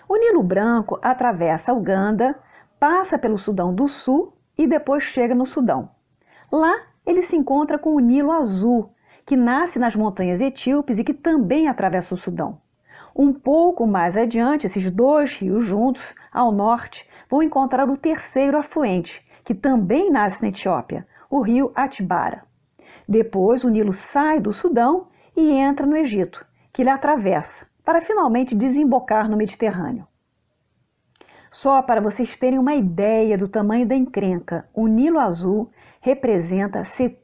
O 0.08 0.16
Nilo 0.16 0.42
Branco 0.42 0.98
atravessa 1.02 1.74
Uganda, 1.74 2.40
passa 2.80 3.20
pelo 3.20 3.38
Sudão 3.38 3.76
do 3.76 3.90
Sul 3.90 4.38
e 4.58 4.66
depois 4.66 5.04
chega 5.04 5.36
no 5.36 5.46
Sudão. 5.46 5.90
Lá 6.50 6.78
ele 7.06 7.22
se 7.22 7.36
encontra 7.36 7.78
com 7.78 7.94
o 7.94 8.00
Nilo 8.00 8.32
Azul, 8.32 8.94
que 9.26 9.36
nasce 9.36 9.80
nas 9.80 9.96
montanhas 9.96 10.42
etíopes 10.42 11.00
e 11.00 11.04
que 11.04 11.14
também 11.14 11.68
atravessa 11.68 12.14
o 12.14 12.18
Sudão. 12.18 12.60
Um 13.16 13.34
pouco 13.34 13.86
mais 13.86 14.16
adiante, 14.16 14.66
esses 14.66 14.90
dois 14.90 15.34
rios 15.36 15.66
juntos, 15.66 16.16
ao 16.32 16.52
norte, 16.52 17.08
vão 17.30 17.44
encontrar 17.44 17.90
o 17.90 17.98
terceiro 17.98 18.58
afluente, 18.58 19.26
que 19.44 19.54
também 19.54 20.10
nasce 20.10 20.42
na 20.42 20.50
Etiópia, 20.50 21.06
o 21.30 21.42
rio 21.42 21.72
Atbara. 21.76 22.44
Depois, 23.08 23.64
o 23.64 23.70
Nilo 23.70 23.94
sai 23.94 24.40
do 24.40 24.54
Sudão 24.54 25.08
e 25.36 25.52
entra 25.52 25.86
no 25.86 25.98
Egito, 25.98 26.46
que 26.72 26.82
ele 26.82 26.90
atravessa, 26.90 27.68
para 27.84 28.02
finalmente 28.02 28.56
desembocar 28.56 29.30
no 29.30 29.38
Mediterrâneo. 29.38 30.08
Só 31.50 31.82
para 31.82 32.00
vocês 32.00 32.38
terem 32.38 32.58
uma 32.58 32.76
ideia 32.76 33.38
do 33.38 33.48
tamanho 33.48 33.86
da 33.86 33.96
encrenca, 33.96 34.70
o 34.74 34.88
Nilo 34.88 35.20
Azul 35.20 35.70
representa 36.00 36.84
70% 36.84 37.21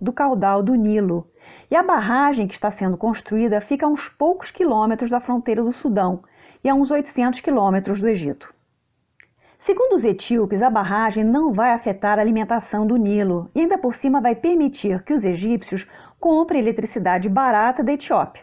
do 0.00 0.12
caudal 0.12 0.62
do 0.62 0.74
Nilo. 0.74 1.30
E 1.70 1.76
a 1.76 1.82
barragem 1.82 2.46
que 2.46 2.54
está 2.54 2.70
sendo 2.70 2.96
construída 2.96 3.60
fica 3.60 3.86
a 3.86 3.88
uns 3.88 4.08
poucos 4.08 4.50
quilômetros 4.50 5.10
da 5.10 5.20
fronteira 5.20 5.62
do 5.62 5.72
Sudão 5.72 6.22
e 6.62 6.68
a 6.68 6.74
uns 6.74 6.90
800 6.90 7.40
quilômetros 7.40 8.00
do 8.00 8.08
Egito. 8.08 8.52
Segundo 9.58 9.94
os 9.94 10.04
etíopes, 10.04 10.62
a 10.62 10.68
barragem 10.68 11.24
não 11.24 11.52
vai 11.52 11.72
afetar 11.72 12.18
a 12.18 12.22
alimentação 12.22 12.86
do 12.86 12.96
Nilo 12.96 13.50
e 13.54 13.60
ainda 13.60 13.78
por 13.78 13.94
cima 13.94 14.20
vai 14.20 14.34
permitir 14.34 15.02
que 15.04 15.14
os 15.14 15.24
egípcios 15.24 15.86
comprem 16.20 16.60
eletricidade 16.60 17.28
barata 17.28 17.82
da 17.82 17.92
Etiópia. 17.92 18.42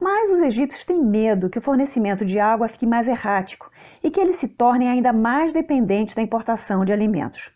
Mas 0.00 0.30
os 0.30 0.40
egípcios 0.40 0.84
têm 0.84 1.02
medo 1.02 1.48
que 1.48 1.58
o 1.58 1.62
fornecimento 1.62 2.24
de 2.24 2.38
água 2.38 2.68
fique 2.68 2.86
mais 2.86 3.06
errático 3.08 3.70
e 4.02 4.10
que 4.10 4.20
eles 4.20 4.36
se 4.36 4.48
tornem 4.48 4.88
ainda 4.88 5.12
mais 5.12 5.52
dependentes 5.52 6.14
da 6.14 6.22
importação 6.22 6.84
de 6.84 6.92
alimentos. 6.92 7.53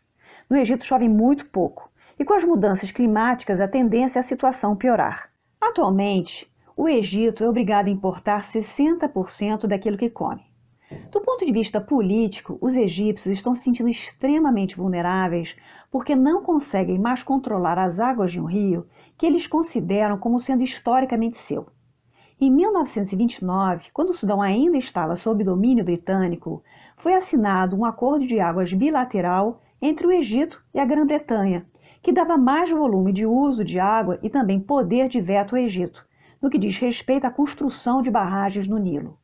No 0.50 0.56
Egito 0.56 0.86
chove 0.86 1.06
muito 1.10 1.44
pouco 1.46 1.90
e 2.18 2.24
com 2.24 2.32
as 2.32 2.42
mudanças 2.42 2.90
climáticas 2.90 3.60
a 3.60 3.68
tendência 3.68 4.18
é 4.18 4.20
a 4.20 4.24
situação 4.24 4.74
piorar. 4.74 5.28
Atualmente, 5.60 6.50
o 6.74 6.88
Egito 6.88 7.44
é 7.44 7.48
obrigado 7.48 7.88
a 7.88 7.90
importar 7.90 8.42
60% 8.42 9.66
daquilo 9.66 9.98
que 9.98 10.08
come. 10.08 10.40
Do 11.10 11.20
ponto 11.20 11.44
de 11.44 11.52
vista 11.52 11.82
político, 11.82 12.56
os 12.62 12.74
egípcios 12.74 13.36
estão 13.36 13.54
se 13.54 13.62
sentindo 13.62 13.90
extremamente 13.90 14.74
vulneráveis 14.74 15.54
porque 15.90 16.16
não 16.16 16.42
conseguem 16.42 16.98
mais 16.98 17.22
controlar 17.22 17.78
as 17.78 18.00
águas 18.00 18.32
de 18.32 18.40
um 18.40 18.46
rio 18.46 18.86
que 19.18 19.26
eles 19.26 19.46
consideram 19.46 20.16
como 20.16 20.38
sendo 20.38 20.62
historicamente 20.62 21.36
seu. 21.36 21.66
Em 22.40 22.50
1929, 22.50 23.90
quando 23.92 24.10
o 24.10 24.14
Sudão 24.14 24.40
ainda 24.40 24.78
estava 24.78 25.14
sob 25.14 25.44
domínio 25.44 25.84
britânico, 25.84 26.62
foi 26.96 27.12
assinado 27.12 27.76
um 27.76 27.84
acordo 27.84 28.26
de 28.26 28.40
águas 28.40 28.72
bilateral 28.72 29.60
entre 29.80 30.06
o 30.06 30.12
Egito 30.12 30.62
e 30.74 30.80
a 30.80 30.84
Grã-Bretanha, 30.84 31.66
que 32.02 32.12
dava 32.12 32.36
mais 32.36 32.70
volume 32.70 33.12
de 33.12 33.26
uso 33.26 33.64
de 33.64 33.78
água 33.78 34.18
e 34.22 34.30
também 34.30 34.60
poder 34.60 35.08
de 35.08 35.20
veto 35.20 35.54
ao 35.54 35.62
Egito, 35.62 36.06
no 36.40 36.50
que 36.50 36.58
diz 36.58 36.78
respeito 36.78 37.26
à 37.26 37.30
construção 37.30 38.00
de 38.02 38.10
barragens 38.10 38.68
no 38.68 38.78
Nilo. 38.78 39.18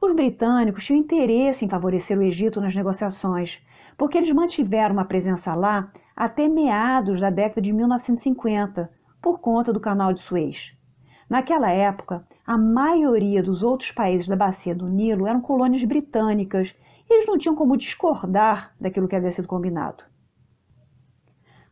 Os 0.00 0.12
britânicos 0.12 0.84
tinham 0.84 1.00
interesse 1.00 1.64
em 1.64 1.68
favorecer 1.68 2.18
o 2.18 2.22
Egito 2.22 2.60
nas 2.60 2.74
negociações, 2.74 3.64
porque 3.96 4.18
eles 4.18 4.32
mantiveram 4.32 4.94
uma 4.94 5.04
presença 5.04 5.54
lá 5.54 5.90
até 6.14 6.48
meados 6.48 7.20
da 7.20 7.30
década 7.30 7.62
de 7.62 7.72
1950, 7.72 8.90
por 9.22 9.40
conta 9.40 9.72
do 9.72 9.80
Canal 9.80 10.12
de 10.12 10.20
Suez. 10.20 10.76
Naquela 11.28 11.70
época, 11.70 12.26
a 12.46 12.56
maioria 12.56 13.42
dos 13.42 13.62
outros 13.62 13.90
países 13.90 14.28
da 14.28 14.36
bacia 14.36 14.74
do 14.74 14.88
Nilo 14.88 15.26
eram 15.26 15.40
colônias 15.40 15.82
britânicas 15.82 16.74
eles 17.08 17.26
não 17.26 17.38
tinham 17.38 17.54
como 17.54 17.76
discordar 17.76 18.74
daquilo 18.80 19.08
que 19.08 19.16
havia 19.16 19.30
sido 19.30 19.48
combinado. 19.48 20.04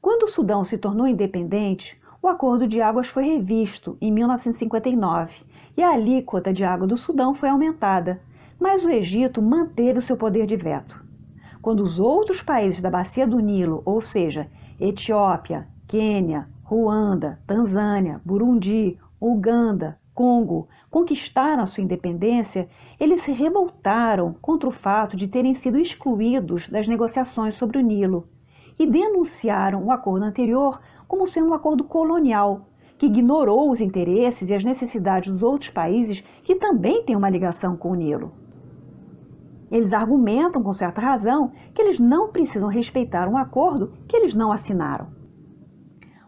Quando 0.01 0.25
o 0.25 0.29
Sudão 0.29 0.65
se 0.65 0.79
tornou 0.79 1.07
independente, 1.07 2.01
o 2.23 2.29
acordo 2.29 2.67
de 2.67 2.81
águas 2.81 3.09
foi 3.09 3.25
revisto 3.25 3.99
em 4.01 4.11
1959 4.11 5.45
e 5.77 5.83
a 5.83 5.91
alíquota 5.91 6.53
de 6.53 6.65
água 6.65 6.87
do 6.87 6.97
Sudão 6.97 7.35
foi 7.35 7.49
aumentada, 7.49 8.21
mas 8.59 8.85
o 8.85 8.91
Egito 8.91 9.43
manteve 9.43 9.99
o 9.99 10.03
seu 10.03 10.17
poder 10.17 10.47
de 10.47 10.57
veto. 10.57 11.05
Quando 11.61 11.81
os 11.81 11.99
outros 11.99 12.43
países 12.43 12.81
da 12.81 12.91
bacia 12.91 13.27
do 13.27 13.41
Nilo, 13.41 13.83
ou 13.85 14.01
seja, 14.01 14.51
Etiópia, 14.79 15.69
Quênia, 15.87 16.49
Ruanda, 16.63 17.41
Tanzânia, 17.47 18.21
Burundi, 18.25 18.99
Uganda, 19.21 19.99
Congo 20.15 20.69
conquistaram 20.89 21.65
a 21.65 21.67
sua 21.67 21.83
independência, 21.83 22.69
eles 23.01 23.23
se 23.23 23.33
revoltaram 23.33 24.35
contra 24.41 24.69
o 24.69 24.73
fato 24.73 25.17
de 25.17 25.27
terem 25.27 25.55
sido 25.55 25.77
excluídos 25.77 26.69
das 26.69 26.87
negociações 26.87 27.57
sobre 27.57 27.79
o 27.79 27.81
Nilo 27.81 28.29
e 28.79 28.87
denunciaram 28.87 29.85
o 29.85 29.91
acordo 29.91 30.25
anterior 30.25 30.81
como 31.09 31.27
sendo 31.27 31.49
um 31.49 31.55
acordo 31.55 31.83
colonial, 31.83 32.69
que 32.97 33.07
ignorou 33.07 33.71
os 33.71 33.81
interesses 33.81 34.49
e 34.49 34.55
as 34.55 34.63
necessidades 34.63 35.33
dos 35.33 35.43
outros 35.43 35.71
países 35.71 36.21
que 36.45 36.55
também 36.55 37.03
têm 37.03 37.17
uma 37.17 37.29
ligação 37.29 37.77
com 37.77 37.91
o 37.91 37.95
Nilo. 37.97 38.33
Eles 39.71 39.93
argumentam 39.93 40.63
com 40.63 40.73
certa 40.73 41.01
razão 41.01 41.51
que 41.75 41.83
eles 41.83 41.99
não 41.99 42.29
precisam 42.31 42.69
respeitar 42.69 43.29
um 43.29 43.37
acordo 43.37 43.93
que 44.07 44.17
eles 44.17 44.33
não 44.33 44.53
assinaram. 44.53 45.09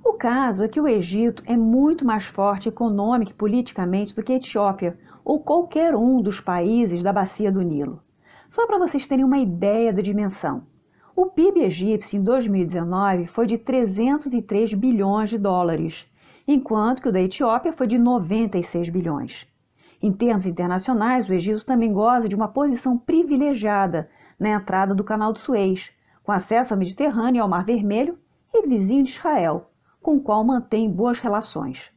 O 0.09 0.12
caso 0.12 0.62
é 0.62 0.69
que 0.69 0.81
o 0.81 0.87
Egito 0.87 1.42
é 1.47 1.57
muito 1.57 2.07
mais 2.07 2.27
forte 2.27 2.69
econômica 2.69 3.33
e 3.33 3.35
politicamente 3.35 4.14
do 4.14 4.23
que 4.23 4.33
a 4.33 4.37
Etiópia 4.37 4.97
ou 5.25 5.40
qualquer 5.40 5.97
um 5.97 6.23
dos 6.23 6.38
países 6.40 7.03
da 7.03 7.12
bacia 7.12 7.51
do 7.51 7.61
Nilo. 7.61 8.01
Só 8.49 8.69
para 8.69 8.79
vocês 8.79 9.05
terem 9.05 9.25
uma 9.25 9.38
ideia 9.38 9.92
da 9.92 10.01
dimensão. 10.01 10.62
O 11.14 11.27
PIB 11.27 11.59
egípcio 11.59 12.21
em 12.21 12.23
2019 12.23 13.27
foi 13.27 13.49
de 13.49 13.59
303 13.59 14.75
bilhões 14.75 15.29
de 15.29 15.38
dólares, 15.38 16.09
enquanto 16.47 17.03
que 17.03 17.09
o 17.09 17.12
da 17.12 17.21
Etiópia 17.21 17.73
foi 17.73 17.88
de 17.88 17.99
96 17.99 18.88
bilhões. 18.88 19.45
Em 20.01 20.12
termos 20.12 20.47
internacionais, 20.47 21.29
o 21.29 21.33
Egito 21.33 21.66
também 21.66 21.92
goza 21.92 22.29
de 22.29 22.37
uma 22.37 22.47
posição 22.47 22.97
privilegiada 22.97 24.09
na 24.38 24.51
entrada 24.51 24.95
do 24.95 25.03
Canal 25.03 25.33
de 25.33 25.40
Suez, 25.40 25.90
com 26.23 26.31
acesso 26.31 26.73
ao 26.73 26.79
Mediterrâneo 26.79 27.40
e 27.40 27.42
ao 27.42 27.49
Mar 27.49 27.64
Vermelho 27.64 28.16
e 28.55 28.69
vizinho 28.69 29.03
de 29.03 29.11
Israel, 29.11 29.69
com 30.07 30.14
o 30.14 30.21
qual 30.21 30.45
mantém 30.45 30.88
boas 30.88 31.19
relações. 31.19 31.90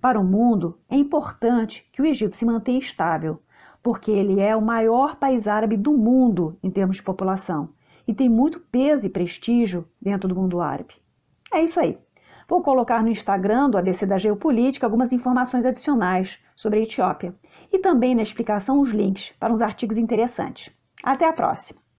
Para 0.00 0.18
o 0.18 0.24
mundo, 0.24 0.78
é 0.88 0.96
importante 0.96 1.86
que 1.92 2.00
o 2.00 2.06
Egito 2.06 2.34
se 2.34 2.46
mantenha 2.46 2.78
estável, 2.78 3.42
porque 3.82 4.10
ele 4.10 4.40
é 4.40 4.56
o 4.56 4.62
maior 4.62 5.16
país 5.16 5.46
árabe 5.46 5.76
do 5.76 5.92
mundo 5.92 6.58
em 6.62 6.70
termos 6.70 6.96
de 6.96 7.02
população 7.02 7.68
e 8.08 8.14
tem 8.14 8.26
muito 8.26 8.58
peso 8.58 9.06
e 9.06 9.10
prestígio 9.10 9.86
dentro 10.00 10.26
do 10.26 10.34
mundo 10.34 10.62
árabe. 10.62 10.94
É 11.52 11.62
isso 11.62 11.78
aí. 11.78 11.98
Vou 12.48 12.62
colocar 12.62 13.02
no 13.02 13.10
Instagram 13.10 13.68
do 13.68 13.76
ABC 13.76 14.06
da 14.06 14.16
Geopolítica 14.16 14.86
algumas 14.86 15.12
informações 15.12 15.66
adicionais 15.66 16.38
sobre 16.56 16.78
a 16.78 16.82
Etiópia 16.84 17.34
e 17.70 17.78
também 17.78 18.14
na 18.14 18.22
explicação 18.22 18.80
os 18.80 18.92
links 18.92 19.34
para 19.38 19.52
uns 19.52 19.60
artigos 19.60 19.98
interessantes. 19.98 20.74
Até 21.04 21.28
a 21.28 21.34
próxima! 21.34 21.81